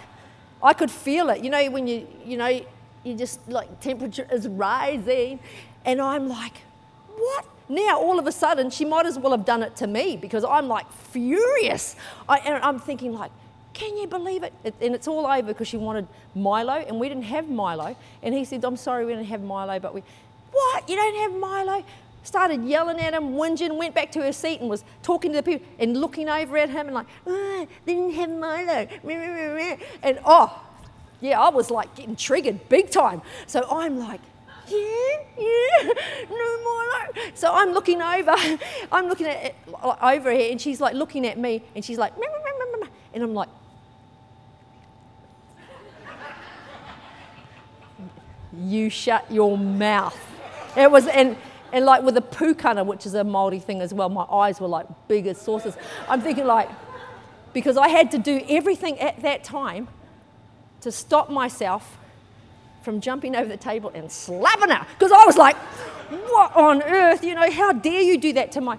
I 0.62 0.72
could 0.72 0.88
feel 0.92 1.30
it. 1.30 1.42
You 1.42 1.50
know, 1.50 1.68
when 1.68 1.88
you, 1.88 2.06
you 2.24 2.36
know, 2.36 2.60
you 3.02 3.16
just 3.16 3.40
like 3.48 3.80
temperature 3.80 4.28
is 4.30 4.46
rising, 4.46 5.40
and 5.84 6.00
I'm 6.00 6.28
like, 6.28 6.58
what? 7.16 7.44
Now 7.68 7.98
all 7.98 8.18
of 8.18 8.26
a 8.26 8.32
sudden, 8.32 8.70
she 8.70 8.84
might 8.84 9.06
as 9.06 9.18
well 9.18 9.32
have 9.32 9.44
done 9.44 9.62
it 9.62 9.76
to 9.76 9.86
me 9.86 10.16
because 10.16 10.44
I'm 10.44 10.68
like 10.68 10.90
furious. 10.92 11.96
I, 12.28 12.38
and 12.38 12.62
I'm 12.62 12.78
thinking 12.78 13.12
like, 13.12 13.30
can 13.72 13.96
you 13.96 14.06
believe 14.06 14.42
it? 14.42 14.52
And 14.64 14.94
it's 14.94 15.08
all 15.08 15.26
over 15.26 15.48
because 15.48 15.68
she 15.68 15.78
wanted 15.78 16.06
Milo, 16.34 16.74
and 16.74 17.00
we 17.00 17.08
didn't 17.08 17.24
have 17.24 17.48
Milo. 17.48 17.96
And 18.22 18.34
he 18.34 18.44
said, 18.44 18.64
I'm 18.64 18.76
sorry, 18.76 19.06
we 19.06 19.12
didn't 19.12 19.28
have 19.28 19.42
Milo, 19.42 19.78
but 19.78 19.94
we, 19.94 20.02
what? 20.50 20.88
You 20.88 20.96
don't 20.96 21.16
have 21.16 21.40
Milo? 21.40 21.84
Started 22.22 22.64
yelling 22.64 23.00
at 23.00 23.14
him, 23.14 23.30
whinging, 23.30 23.76
went 23.76 23.94
back 23.94 24.12
to 24.12 24.22
her 24.22 24.32
seat 24.32 24.60
and 24.60 24.68
was 24.68 24.84
talking 25.02 25.32
to 25.32 25.38
the 25.38 25.42
people 25.42 25.66
and 25.78 25.96
looking 25.96 26.28
over 26.28 26.56
at 26.56 26.70
him 26.70 26.86
and 26.86 26.94
like, 26.94 27.06
oh, 27.26 27.66
they 27.84 27.94
didn't 27.94 28.14
have 28.14 28.30
Milo. 28.30 28.86
And 30.02 30.20
oh, 30.24 30.62
yeah, 31.20 31.40
I 31.40 31.48
was 31.48 31.70
like 31.70 31.94
getting 31.96 32.14
triggered 32.14 32.68
big 32.68 32.90
time. 32.90 33.22
So 33.46 33.66
I'm 33.70 33.98
like, 33.98 34.20
no 36.30 36.62
more. 36.62 36.82
So 37.34 37.52
I'm 37.52 37.72
looking 37.72 38.00
over, 38.00 38.34
I'm 38.92 39.08
looking 39.08 39.26
at 39.26 39.54
over 40.02 40.30
here, 40.30 40.50
and 40.50 40.60
she's 40.60 40.80
like 40.80 40.94
looking 40.94 41.26
at 41.26 41.38
me, 41.38 41.62
and 41.74 41.84
she's 41.84 41.98
like, 41.98 42.12
and 43.14 43.22
I'm 43.22 43.34
like, 43.34 43.48
you 48.56 48.90
shut 48.90 49.30
your 49.30 49.56
mouth. 49.56 50.18
It 50.76 50.90
was, 50.90 51.06
and, 51.06 51.36
and 51.72 51.84
like 51.84 52.02
with 52.02 52.14
the 52.14 52.22
pukana, 52.22 52.84
which 52.84 53.06
is 53.06 53.14
a 53.14 53.22
Māori 53.22 53.62
thing 53.62 53.80
as 53.80 53.92
well, 53.92 54.08
my 54.08 54.24
eyes 54.24 54.60
were 54.60 54.68
like 54.68 54.86
big 55.08 55.26
as 55.26 55.38
saucers. 55.40 55.76
I'm 56.08 56.20
thinking 56.20 56.46
like, 56.46 56.68
because 57.52 57.76
I 57.76 57.88
had 57.88 58.10
to 58.12 58.18
do 58.18 58.42
everything 58.48 58.98
at 58.98 59.20
that 59.22 59.44
time 59.44 59.88
to 60.80 60.90
stop 60.90 61.30
myself 61.30 61.98
from 62.82 63.00
jumping 63.00 63.36
over 63.36 63.48
the 63.48 63.56
table 63.56 63.90
and 63.94 64.10
slapping 64.10 64.70
her. 64.70 64.86
Because 64.98 65.12
I 65.12 65.24
was 65.24 65.36
like, 65.36 65.56
what 65.56 66.54
on 66.54 66.82
earth? 66.82 67.24
You 67.24 67.34
know, 67.34 67.50
how 67.50 67.72
dare 67.72 68.02
you 68.02 68.18
do 68.18 68.32
that 68.34 68.52
to 68.52 68.60
my. 68.60 68.78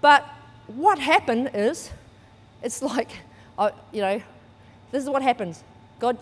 But 0.00 0.26
what 0.66 0.98
happened 0.98 1.50
is, 1.54 1.90
it's 2.62 2.82
like, 2.82 3.10
I, 3.58 3.72
you 3.92 4.00
know, 4.00 4.22
this 4.90 5.02
is 5.02 5.08
what 5.08 5.22
happens. 5.22 5.62
God 5.98 6.18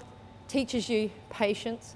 teaches 0.49 0.89
you 0.89 1.11
patience, 1.31 1.95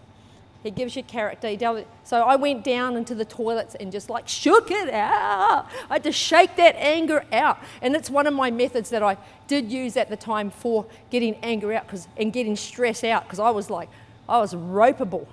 he 0.63 0.71
gives 0.73 0.97
you 0.97 1.05
character. 1.05 1.57
So 2.03 2.23
I 2.23 2.35
went 2.35 2.65
down 2.65 2.97
into 2.97 3.15
the 3.15 3.25
toilets 3.25 3.77
and 3.77 3.93
just 3.93 4.11
like 4.11 4.27
shook 4.27 4.71
it 4.71 4.93
out. 4.93 5.67
I 5.89 5.95
had 5.95 6.03
to 6.05 6.13
shake 6.13 6.57
that 6.57 6.75
anger 6.77 7.25
out. 7.33 7.59
And 7.83 7.95
it's 7.95 8.11
one 8.11 8.27
of 8.27 8.35
my 8.35 8.51
methods 8.51 8.91
that 8.91 9.03
I 9.03 9.17
did 9.47 9.71
use 9.71 9.97
at 9.97 10.09
the 10.09 10.17
time 10.17 10.51
for 10.51 10.87
getting 11.11 11.37
anger 11.37 11.73
out 11.73 11.87
cause, 11.87 12.09
and 12.17 12.33
getting 12.33 12.57
stress 12.57 13.05
out 13.05 13.25
because 13.25 13.39
I 13.39 13.51
was 13.51 13.71
like, 13.71 13.89
I 14.29 14.39
was 14.39 14.55
ropeable. 14.55 15.27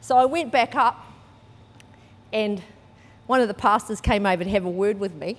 So 0.00 0.16
I 0.16 0.24
went 0.24 0.50
back 0.50 0.74
up 0.74 1.06
and 2.32 2.62
one 3.26 3.40
of 3.40 3.48
the 3.48 3.54
pastors 3.54 4.00
came 4.00 4.26
over 4.26 4.44
to 4.44 4.50
have 4.50 4.64
a 4.64 4.70
word 4.70 4.98
with 4.98 5.14
me. 5.14 5.38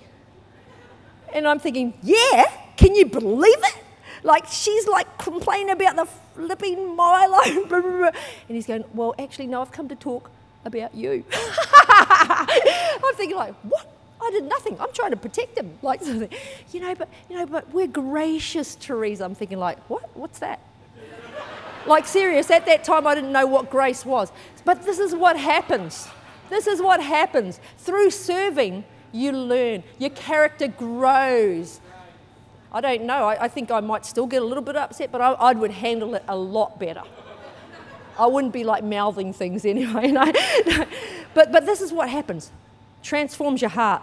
And 1.34 1.48
I'm 1.48 1.58
thinking, 1.58 1.94
yeah, 2.02 2.44
can 2.76 2.94
you 2.94 3.06
believe 3.06 3.58
it? 3.58 3.74
Like 4.22 4.46
she's 4.46 4.86
like 4.86 5.18
complaining 5.18 5.70
about 5.70 5.96
the 5.96 6.06
flipping 6.34 6.94
Milo. 6.94 7.40
and 8.10 8.14
he's 8.48 8.66
going, 8.66 8.84
well, 8.94 9.14
actually, 9.18 9.46
no, 9.46 9.62
I've 9.62 9.72
come 9.72 9.88
to 9.88 9.96
talk 9.96 10.30
about 10.64 10.94
you. 10.94 11.24
I'm 11.88 13.14
thinking 13.14 13.36
like, 13.36 13.54
what? 13.62 13.88
I 14.20 14.30
did 14.30 14.44
nothing. 14.44 14.76
I'm 14.80 14.92
trying 14.92 15.10
to 15.10 15.16
protect 15.16 15.58
him. 15.58 15.76
Like, 15.82 16.00
you 16.72 16.80
know, 16.80 16.94
but 16.94 17.08
you 17.28 17.36
know, 17.36 17.46
but 17.46 17.68
we're 17.72 17.88
gracious, 17.88 18.76
Teresa. 18.76 19.24
I'm 19.24 19.34
thinking 19.34 19.58
like, 19.58 19.78
what? 19.90 20.16
What's 20.16 20.38
that? 20.38 20.60
Like 21.86 22.06
serious. 22.06 22.50
At 22.50 22.66
that 22.66 22.84
time, 22.84 23.06
I 23.06 23.14
didn't 23.14 23.32
know 23.32 23.46
what 23.46 23.70
grace 23.70 24.04
was. 24.04 24.32
But 24.64 24.82
this 24.82 24.98
is 24.98 25.14
what 25.14 25.36
happens. 25.36 26.08
This 26.50 26.66
is 26.66 26.80
what 26.80 27.02
happens 27.02 27.60
through 27.78 28.10
serving. 28.10 28.84
You 29.12 29.32
learn. 29.32 29.82
Your 29.98 30.10
character 30.10 30.68
grows. 30.68 31.80
I 32.72 32.80
don't 32.80 33.04
know. 33.04 33.24
I, 33.24 33.44
I, 33.44 33.48
think 33.48 33.70
I 33.70 33.80
might 33.80 34.06
still 34.06 34.26
get 34.26 34.40
a 34.40 34.44
little 34.44 34.62
bit 34.62 34.76
upset, 34.76 35.12
but 35.12 35.20
I, 35.20 35.32
I 35.32 35.52
would 35.52 35.70
handle 35.70 36.14
it 36.14 36.24
a 36.28 36.36
lot 36.36 36.78
better. 36.78 37.02
I 38.18 38.26
wouldn't 38.26 38.52
be 38.52 38.64
like 38.64 38.82
mouthing 38.82 39.32
things 39.32 39.64
anyway. 39.66 40.06
You 40.06 40.12
know? 40.12 40.32
but, 41.34 41.52
but 41.52 41.66
this 41.66 41.80
is 41.80 41.92
what 41.92 42.08
happens 42.08 42.50
transforms 43.02 43.60
your 43.60 43.70
heart. 43.70 44.02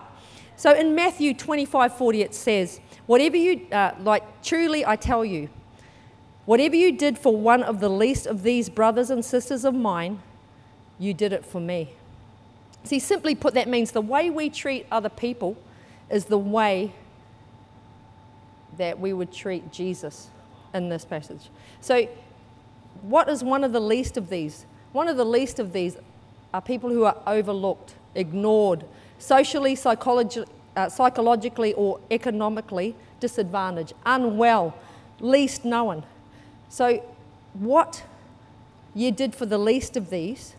So 0.55 0.73
in 0.73 0.93
Matthew 0.93 1.33
25 1.33 1.97
40, 1.97 2.21
it 2.21 2.35
says, 2.35 2.79
Whatever 3.05 3.37
you, 3.37 3.65
uh, 3.71 3.93
like, 4.01 4.43
truly 4.43 4.85
I 4.85 4.95
tell 4.95 5.25
you, 5.25 5.49
whatever 6.49 6.75
you 6.75 6.91
did 6.91 7.15
for 7.15 7.37
one 7.37 7.61
of 7.61 7.79
the 7.79 7.87
least 7.87 8.25
of 8.25 8.41
these 8.41 8.69
brothers 8.69 9.11
and 9.11 9.23
sisters 9.23 9.63
of 9.63 9.75
mine, 9.75 10.19
you 10.97 11.13
did 11.13 11.31
it 11.31 11.45
for 11.45 11.61
me. 11.61 11.91
See, 12.83 12.97
simply 12.97 13.35
put, 13.35 13.53
that 13.53 13.67
means 13.67 13.91
the 13.91 14.01
way 14.01 14.31
we 14.31 14.49
treat 14.49 14.87
other 14.91 15.09
people 15.09 15.55
is 16.09 16.25
the 16.25 16.39
way 16.39 16.91
that 18.79 18.99
we 18.99 19.13
would 19.13 19.31
treat 19.31 19.71
Jesus 19.71 20.29
in 20.73 20.89
this 20.89 21.05
passage. 21.05 21.51
So, 21.81 22.09
what 23.03 23.29
is 23.29 23.43
one 23.43 23.63
of 23.63 23.71
the 23.71 23.79
least 23.79 24.17
of 24.17 24.31
these? 24.31 24.65
One 24.91 25.07
of 25.07 25.17
the 25.17 25.25
least 25.25 25.59
of 25.59 25.71
these 25.71 25.97
are 26.51 26.61
people 26.61 26.89
who 26.89 27.03
are 27.03 27.17
overlooked, 27.27 27.93
ignored, 28.15 28.85
socially, 29.19 29.75
psychologi- 29.75 30.49
uh, 30.75 30.89
psychologically, 30.89 31.75
or 31.75 31.99
economically 32.09 32.95
disadvantaged, 33.19 33.93
unwell, 34.03 34.73
least 35.19 35.63
known. 35.63 36.03
So, 36.69 37.03
what 37.53 38.03
you 38.93 39.11
did 39.11 39.35
for 39.35 39.45
the 39.45 39.57
least 39.57 39.97
of 39.97 40.09
these, 40.09 40.55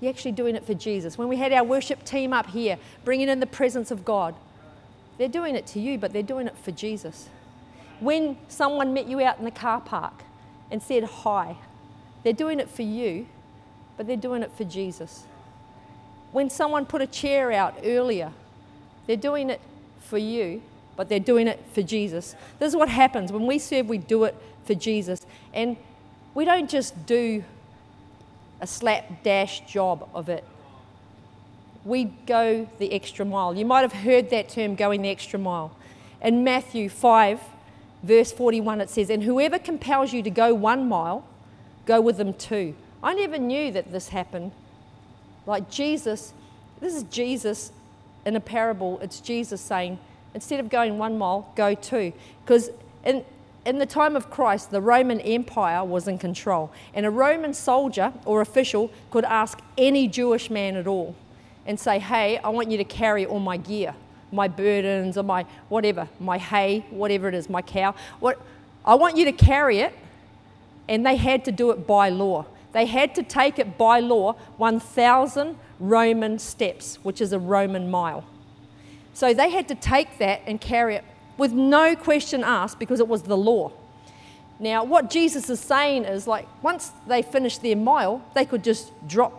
you're 0.00 0.10
actually 0.10 0.32
doing 0.32 0.54
it 0.54 0.64
for 0.64 0.74
Jesus. 0.74 1.18
When 1.18 1.28
we 1.28 1.36
had 1.36 1.52
our 1.52 1.64
worship 1.64 2.04
team 2.04 2.32
up 2.32 2.50
here, 2.50 2.78
bringing 3.04 3.28
in 3.28 3.40
the 3.40 3.46
presence 3.46 3.90
of 3.90 4.04
God, 4.04 4.34
they're 5.16 5.28
doing 5.28 5.56
it 5.56 5.66
to 5.68 5.80
you, 5.80 5.98
but 5.98 6.12
they're 6.12 6.22
doing 6.22 6.46
it 6.46 6.56
for 6.56 6.70
Jesus. 6.70 7.28
When 7.98 8.36
someone 8.46 8.94
met 8.94 9.08
you 9.08 9.20
out 9.20 9.38
in 9.38 9.44
the 9.44 9.50
car 9.50 9.80
park 9.80 10.22
and 10.70 10.82
said 10.82 11.02
hi, 11.04 11.56
they're 12.22 12.32
doing 12.32 12.60
it 12.60 12.70
for 12.70 12.82
you, 12.82 13.26
but 13.96 14.06
they're 14.06 14.16
doing 14.16 14.42
it 14.42 14.52
for 14.52 14.64
Jesus. 14.64 15.24
When 16.30 16.50
someone 16.50 16.86
put 16.86 17.02
a 17.02 17.06
chair 17.06 17.50
out 17.50 17.74
earlier, 17.82 18.32
they're 19.06 19.16
doing 19.16 19.50
it 19.50 19.60
for 19.98 20.18
you, 20.18 20.62
but 20.94 21.08
they're 21.08 21.18
doing 21.18 21.48
it 21.48 21.64
for 21.72 21.82
Jesus. 21.82 22.36
This 22.58 22.68
is 22.68 22.76
what 22.76 22.88
happens. 22.88 23.32
When 23.32 23.46
we 23.46 23.58
serve, 23.58 23.88
we 23.88 23.98
do 23.98 24.24
it 24.24 24.36
for 24.68 24.74
Jesus. 24.74 25.26
And 25.52 25.76
we 26.34 26.44
don't 26.44 26.70
just 26.70 27.06
do 27.06 27.42
a 28.60 28.66
slapdash 28.66 29.60
job 29.66 30.08
of 30.14 30.28
it. 30.28 30.44
We 31.84 32.04
go 32.26 32.68
the 32.78 32.92
extra 32.92 33.24
mile. 33.24 33.56
You 33.56 33.64
might 33.64 33.80
have 33.80 33.92
heard 33.92 34.30
that 34.30 34.50
term, 34.50 34.76
going 34.76 35.02
the 35.02 35.08
extra 35.08 35.38
mile. 35.38 35.74
In 36.22 36.44
Matthew 36.44 36.88
5, 36.88 37.40
verse 38.02 38.30
41, 38.30 38.80
it 38.80 38.90
says, 38.90 39.10
And 39.10 39.22
whoever 39.22 39.58
compels 39.58 40.12
you 40.12 40.22
to 40.22 40.30
go 40.30 40.54
one 40.54 40.88
mile, 40.88 41.26
go 41.86 42.00
with 42.00 42.18
them 42.18 42.34
two. 42.34 42.74
I 43.02 43.14
never 43.14 43.38
knew 43.38 43.72
that 43.72 43.90
this 43.90 44.08
happened. 44.08 44.52
Like 45.46 45.70
Jesus, 45.70 46.32
this 46.80 46.94
is 46.94 47.04
Jesus 47.04 47.72
in 48.26 48.36
a 48.36 48.40
parable. 48.40 48.98
It's 49.00 49.20
Jesus 49.20 49.60
saying, 49.60 49.98
instead 50.34 50.60
of 50.60 50.68
going 50.68 50.98
one 50.98 51.16
mile, 51.16 51.50
go 51.56 51.74
two. 51.74 52.12
Because 52.44 52.70
in, 53.04 53.24
in 53.68 53.78
the 53.78 53.86
time 53.86 54.16
of 54.16 54.30
Christ, 54.30 54.70
the 54.70 54.80
Roman 54.80 55.20
Empire 55.20 55.84
was 55.84 56.08
in 56.08 56.18
control. 56.18 56.72
And 56.94 57.04
a 57.04 57.10
Roman 57.10 57.52
soldier 57.52 58.12
or 58.24 58.40
official 58.40 58.90
could 59.10 59.24
ask 59.24 59.60
any 59.76 60.08
Jewish 60.08 60.48
man 60.48 60.74
at 60.76 60.86
all 60.86 61.14
and 61.66 61.78
say, 61.78 61.98
Hey, 61.98 62.38
I 62.38 62.48
want 62.48 62.70
you 62.70 62.78
to 62.78 62.84
carry 62.84 63.26
all 63.26 63.40
my 63.40 63.58
gear 63.58 63.94
my 64.32 64.48
burdens 64.48 65.16
or 65.16 65.22
my 65.22 65.44
whatever, 65.68 66.08
my 66.20 66.38
hay, 66.38 66.84
whatever 66.90 67.28
it 67.28 67.34
is, 67.34 67.48
my 67.48 67.62
cow. 67.62 67.94
What, 68.20 68.40
I 68.84 68.94
want 68.94 69.16
you 69.16 69.24
to 69.24 69.32
carry 69.32 69.78
it. 69.78 69.92
And 70.88 71.04
they 71.04 71.16
had 71.16 71.44
to 71.44 71.52
do 71.52 71.70
it 71.70 71.86
by 71.86 72.08
law. 72.08 72.46
They 72.72 72.86
had 72.86 73.14
to 73.16 73.22
take 73.22 73.58
it 73.58 73.76
by 73.76 74.00
law 74.00 74.34
1,000 74.56 75.56
Roman 75.78 76.38
steps, 76.38 76.96
which 77.02 77.20
is 77.20 77.32
a 77.32 77.38
Roman 77.38 77.90
mile. 77.90 78.24
So 79.12 79.34
they 79.34 79.50
had 79.50 79.68
to 79.68 79.74
take 79.74 80.18
that 80.18 80.42
and 80.46 80.60
carry 80.60 80.94
it 80.94 81.04
with 81.38 81.52
no 81.52 81.96
question 81.96 82.44
asked 82.44 82.78
because 82.78 83.00
it 83.00 83.08
was 83.08 83.22
the 83.22 83.36
law. 83.36 83.72
Now, 84.60 84.82
what 84.82 85.08
Jesus 85.08 85.48
is 85.48 85.60
saying 85.60 86.04
is 86.04 86.26
like 86.26 86.46
once 86.62 86.90
they 87.06 87.22
finished 87.22 87.62
their 87.62 87.76
mile, 87.76 88.22
they 88.34 88.44
could 88.44 88.64
just 88.64 88.92
drop 89.08 89.32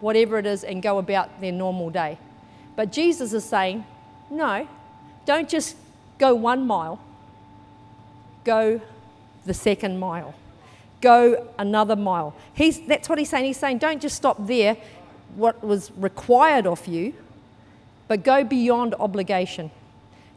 whatever 0.00 0.38
it 0.38 0.46
is 0.46 0.62
and 0.62 0.82
go 0.82 0.98
about 0.98 1.40
their 1.40 1.52
normal 1.52 1.90
day. 1.90 2.18
But 2.76 2.92
Jesus 2.92 3.32
is 3.32 3.44
saying, 3.44 3.84
no, 4.30 4.68
don't 5.24 5.48
just 5.48 5.76
go 6.18 6.34
one 6.34 6.66
mile, 6.66 7.00
go 8.44 8.80
the 9.46 9.54
second 9.54 9.98
mile, 9.98 10.34
go 11.00 11.48
another 11.58 11.96
mile. 11.96 12.34
He's, 12.52 12.86
that's 12.86 13.08
what 13.08 13.18
he's 13.18 13.30
saying. 13.30 13.46
He's 13.46 13.56
saying, 13.56 13.78
don't 13.78 14.02
just 14.02 14.16
stop 14.16 14.46
there, 14.46 14.76
what 15.36 15.64
was 15.64 15.90
required 15.92 16.66
of 16.66 16.86
you, 16.86 17.14
but 18.08 18.22
go 18.22 18.44
beyond 18.44 18.94
obligation. 19.00 19.70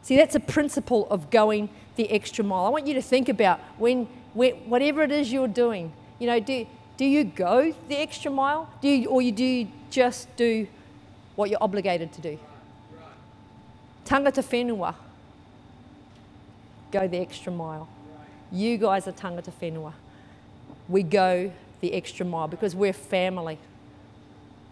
See, 0.02 0.16
that's 0.16 0.34
a 0.34 0.40
principle 0.40 1.06
of 1.10 1.30
going 1.30 1.68
the 1.96 2.10
extra 2.10 2.44
mile. 2.44 2.64
I 2.64 2.68
want 2.70 2.86
you 2.86 2.94
to 2.94 3.02
think 3.02 3.28
about 3.28 3.60
when, 3.78 4.08
when 4.32 4.52
whatever 4.68 5.02
it 5.02 5.12
is 5.12 5.32
you're 5.32 5.48
doing, 5.48 5.92
you 6.18 6.26
know, 6.26 6.40
do, 6.40 6.66
do 6.96 7.04
you 7.04 7.24
go 7.24 7.74
the 7.88 7.96
extra 7.96 8.30
mile? 8.30 8.68
Do 8.80 8.88
you, 8.88 9.08
or 9.08 9.22
you, 9.22 9.32
do 9.32 9.44
you 9.44 9.68
just 9.90 10.34
do 10.36 10.66
what 11.36 11.50
you're 11.50 11.62
obligated 11.62 12.12
to 12.14 12.20
do? 12.20 12.38
Tangata 14.04 14.42
whenua, 14.42 14.94
go 16.90 17.06
the 17.06 17.18
extra 17.18 17.52
mile. 17.52 17.88
You 18.50 18.78
guys 18.78 19.06
are 19.06 19.12
tangata 19.12 19.52
whenua. 19.60 19.92
We 20.88 21.02
go 21.02 21.52
the 21.80 21.92
extra 21.92 22.26
mile 22.26 22.48
because 22.48 22.74
we're 22.74 22.92
family 22.92 23.58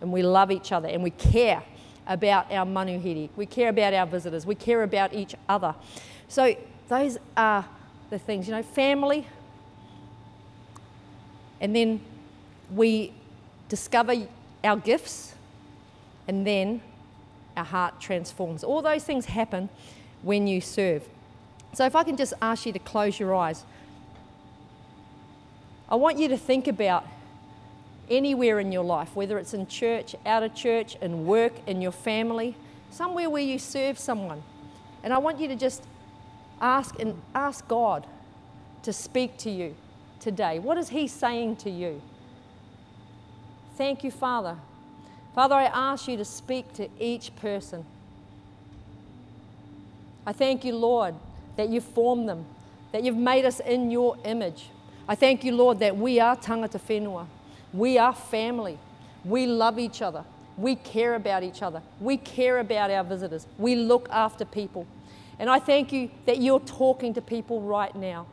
and 0.01 0.13
we 0.13 0.23
love 0.23 0.51
each 0.51 0.73
other 0.73 0.89
and 0.89 1.03
we 1.03 1.11
care 1.11 1.63
about 2.09 2.51
our 2.51 2.67
manuhiri. 2.67 3.29
We 3.37 3.47
care 3.47 3.69
about 3.69 3.93
our 3.95 4.07
visitors. 4.07 4.47
We 4.47 4.55
care 4.55 4.83
about 4.83 5.13
each 5.13 5.35
other. 5.49 5.75
So 6.27 6.57
those 6.89 7.19
are 7.37 7.65
the 8.11 8.19
things, 8.19 8.49
you 8.49 8.55
know, 8.55 8.63
family. 8.63 9.27
And 11.61 11.77
then 11.77 12.01
we 12.75 13.13
discover 13.69 14.15
our 14.65 14.77
gifts 14.77 15.35
and 16.27 16.47
then 16.47 16.81
our 17.57 17.65
heart 17.65 18.01
transforms. 18.01 18.65
All 18.65 18.81
those 18.81 19.05
things 19.05 19.27
happen 19.27 19.69
when 20.23 20.47
you 20.47 20.61
serve. 20.61 21.05
So 21.75 21.85
if 21.85 21.95
I 21.95 22.03
can 22.05 22.17
just 22.17 22.33
ask 22.41 22.65
you 22.65 22.73
to 22.73 22.79
close 22.79 23.21
your 23.21 23.35
eyes. 23.35 23.65
I 25.91 25.97
want 25.97 26.19
you 26.19 26.29
to 26.29 26.37
think 26.37 26.69
about 26.69 27.07
anywhere 28.11 28.61
in 28.61 28.73
your 28.73 28.85
life, 28.85 29.15
whether 29.15 29.39
it's 29.39 29.55
in 29.55 29.67
church, 29.67 30.15
out 30.27 30.43
of 30.43 30.55
church, 30.55 30.97
in 31.01 31.27
work, 31.27 31.53
in 31.67 31.81
your 31.81 31.93
family, 31.93 32.57
somewhere 32.91 33.29
where 33.29 33.43
you 33.43 33.59
serve 33.59 33.99
someone. 33.99 34.43
And 35.03 35.13
I 35.13 35.19
want 35.19 35.41
you 35.41 35.49
to 35.49 35.57
just 35.57 35.85
ask 36.61 36.99
and 36.99 37.21
ask 37.35 37.67
God 37.69 38.07
to 38.83 38.93
speak 38.93 39.37
to 39.39 39.51
you 39.51 39.75
today. 40.21 40.59
What 40.59 40.79
is 40.79 40.89
He 40.89 41.07
saying 41.07 41.57
to 41.57 41.71
you? 41.71 42.03
Thank 43.77 44.03
you, 44.03 44.11
Father. 44.11 44.57
Father, 45.35 45.55
I 45.55 45.65
ask 45.65 46.09
you 46.09 46.17
to 46.17 46.25
speak 46.25 46.73
to 46.75 46.89
each 46.99 47.35
person. 47.37 47.85
I 50.27 50.33
thank 50.33 50.65
you, 50.65 50.75
Lord, 50.75 51.15
that 51.57 51.69
you've 51.69 51.85
formed 51.85 52.29
them, 52.29 52.45
that 52.93 53.05
you've 53.05 53.17
made 53.17 53.45
us 53.45 53.61
in 53.61 53.91
your 53.91 54.17
image. 54.25 54.67
I 55.09 55.15
thank 55.15 55.45
you, 55.45 55.55
Lord, 55.55 55.79
that 55.79 55.97
we 55.97 56.21
are 56.21 56.37
tangata 56.37 56.81
whenua. 56.81 57.27
We 57.73 57.99
are 57.99 58.15
family. 58.15 58.79
We 59.25 59.47
love 59.47 59.79
each 59.79 60.03
other. 60.03 60.25
We 60.57 60.75
care 60.75 61.15
about 61.15 61.43
each 61.43 61.63
other. 61.63 61.83
We 62.01 62.17
care 62.17 62.59
about 62.59 62.91
our 62.91 63.05
visitors. 63.05 63.47
We 63.59 63.77
look 63.77 64.09
after 64.11 64.45
people. 64.45 64.87
And 65.39 65.49
I 65.49 65.59
thank 65.59 65.93
you 65.93 66.11
that 66.27 66.39
you're 66.39 66.61
talking 66.61 67.15
to 67.15 67.21
people 67.21 67.63
right 67.63 67.95
now. 67.95 68.27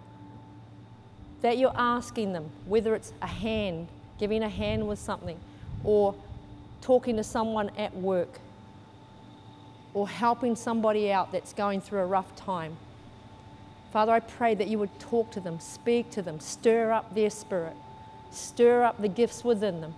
That 1.42 1.58
you're 1.58 1.76
asking 1.76 2.34
them, 2.34 2.50
whether 2.66 2.96
it's 2.96 3.14
a 3.22 3.28
hand, 3.28 3.88
giving 4.18 4.42
a 4.42 4.50
hand 4.50 4.88
with 4.88 4.98
something, 4.98 5.40
or 5.84 6.16
talking 6.82 7.18
to 7.18 7.24
someone 7.24 7.70
at 7.78 7.96
work, 7.96 8.40
or 9.94 10.10
helping 10.10 10.56
somebody 10.56 11.12
out 11.12 11.32
that's 11.32 11.54
going 11.54 11.82
through 11.82 12.00
a 12.00 12.06
rough 12.06 12.36
time. 12.36 12.78
Father, 13.92 14.14
I 14.14 14.20
pray 14.20 14.56
that 14.56 14.68
you 14.68 14.80
would 14.80 15.00
talk 15.00 15.32
to 15.32 15.40
them, 15.40 15.60
speak 15.60 16.10
to 16.12 16.22
them, 16.22 16.40
stir 16.40 16.92
up 16.92 17.14
their 17.14 17.30
spirit. 17.30 17.76
Stir 18.36 18.84
up 18.84 19.02
the 19.02 19.08
gifts 19.08 19.44
within 19.44 19.82
them. 19.82 19.94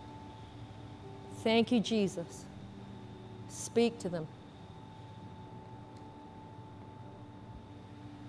Thank 1.44 1.72
you, 1.72 1.80
Jesus. 1.80 2.46
Speak 3.50 3.98
to 4.00 4.10
them. 4.10 4.28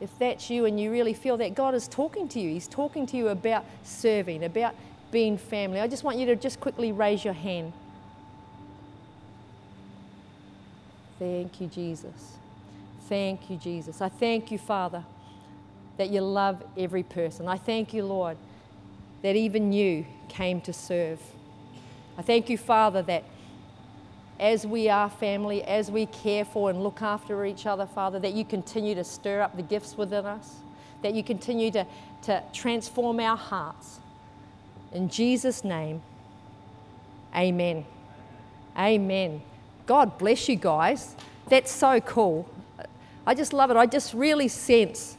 If 0.01 0.16
that's 0.18 0.49
you 0.49 0.64
and 0.64 0.79
you 0.79 0.90
really 0.90 1.12
feel 1.12 1.37
that 1.38 1.55
God 1.55 1.75
is 1.75 1.88
talking 1.88 2.29
to 2.29 2.40
you, 2.40 2.51
He's 2.51 2.68
talking 2.68 3.05
to 3.07 3.16
you 3.16 3.29
about 3.29 3.64
serving, 3.83 4.44
about 4.44 4.75
being 5.11 5.37
family, 5.37 5.81
I 5.81 5.88
just 5.88 6.05
want 6.05 6.18
you 6.18 6.27
to 6.27 6.37
just 6.37 6.61
quickly 6.61 6.92
raise 6.92 7.25
your 7.25 7.35
hand. 7.35 7.73
Thank 11.18 11.61
you, 11.61 11.66
Jesus. 11.66 12.37
Thank 13.09 13.51
you, 13.51 13.57
Jesus. 13.57 14.01
I 14.01 14.09
thank 14.09 14.53
you, 14.53 14.59
Father, 14.59 15.05
that 15.97 16.11
you 16.11 16.21
love 16.21 16.62
every 16.77 17.03
person. 17.03 17.49
I 17.49 17.57
thank 17.57 17.92
you, 17.92 18.05
Lord, 18.05 18.37
that 19.23 19.37
even 19.37 19.73
you 19.73 20.07
came 20.29 20.61
to 20.63 20.73
serve. 20.73 21.21
I 22.17 22.23
thank 22.23 22.49
you, 22.49 22.59
Father, 22.59 23.03
that 23.03 23.25
as 24.41 24.67
we 24.67 24.89
are 24.89 25.11
family, 25.11 25.63
as 25.65 25.91
we 25.91 26.07
care 26.07 26.45
for 26.45 26.71
and 26.71 26.83
look 26.83 27.03
after 27.03 27.45
each 27.45 27.67
other, 27.67 27.87
Father, 27.87 28.19
that 28.21 28.35
you 28.35 28.45
continue 28.45 28.95
to 28.95 29.05
stir 29.05 29.41
up 29.41 29.57
the 29.57 29.63
gifts 29.63 29.97
within 29.97 30.27
us, 30.27 30.57
that 31.03 31.15
you 31.15 31.25
continue 31.25 31.71
to, 31.73 31.87
to 32.23 32.43
transform 32.53 33.19
our 33.21 33.37
hearts. 33.37 33.99
In 34.93 35.09
Jesus' 35.09 35.65
name, 35.65 36.03
amen. 37.35 37.85
Amen. 38.77 39.43
God 39.87 40.19
bless 40.19 40.49
you 40.49 40.57
guys. 40.57 41.17
That's 41.49 41.73
so 41.73 42.01
cool. 42.01 42.49
I 43.27 43.35
just 43.35 43.53
love 43.53 43.71
it. 43.71 43.77
I 43.77 43.87
just 43.87 44.15
really 44.15 44.49
sense 44.49 45.17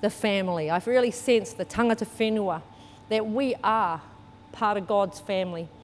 the 0.00 0.10
family. 0.10 0.70
I 0.70 0.80
really 0.84 1.10
sense 1.10 1.52
the 1.52 1.64
tangata 1.64 2.06
whenua 2.06 2.62
that 3.10 3.26
we 3.28 3.54
are 3.62 4.00
part 4.52 4.78
of 4.78 4.86
God's 4.86 5.20
family. 5.20 5.68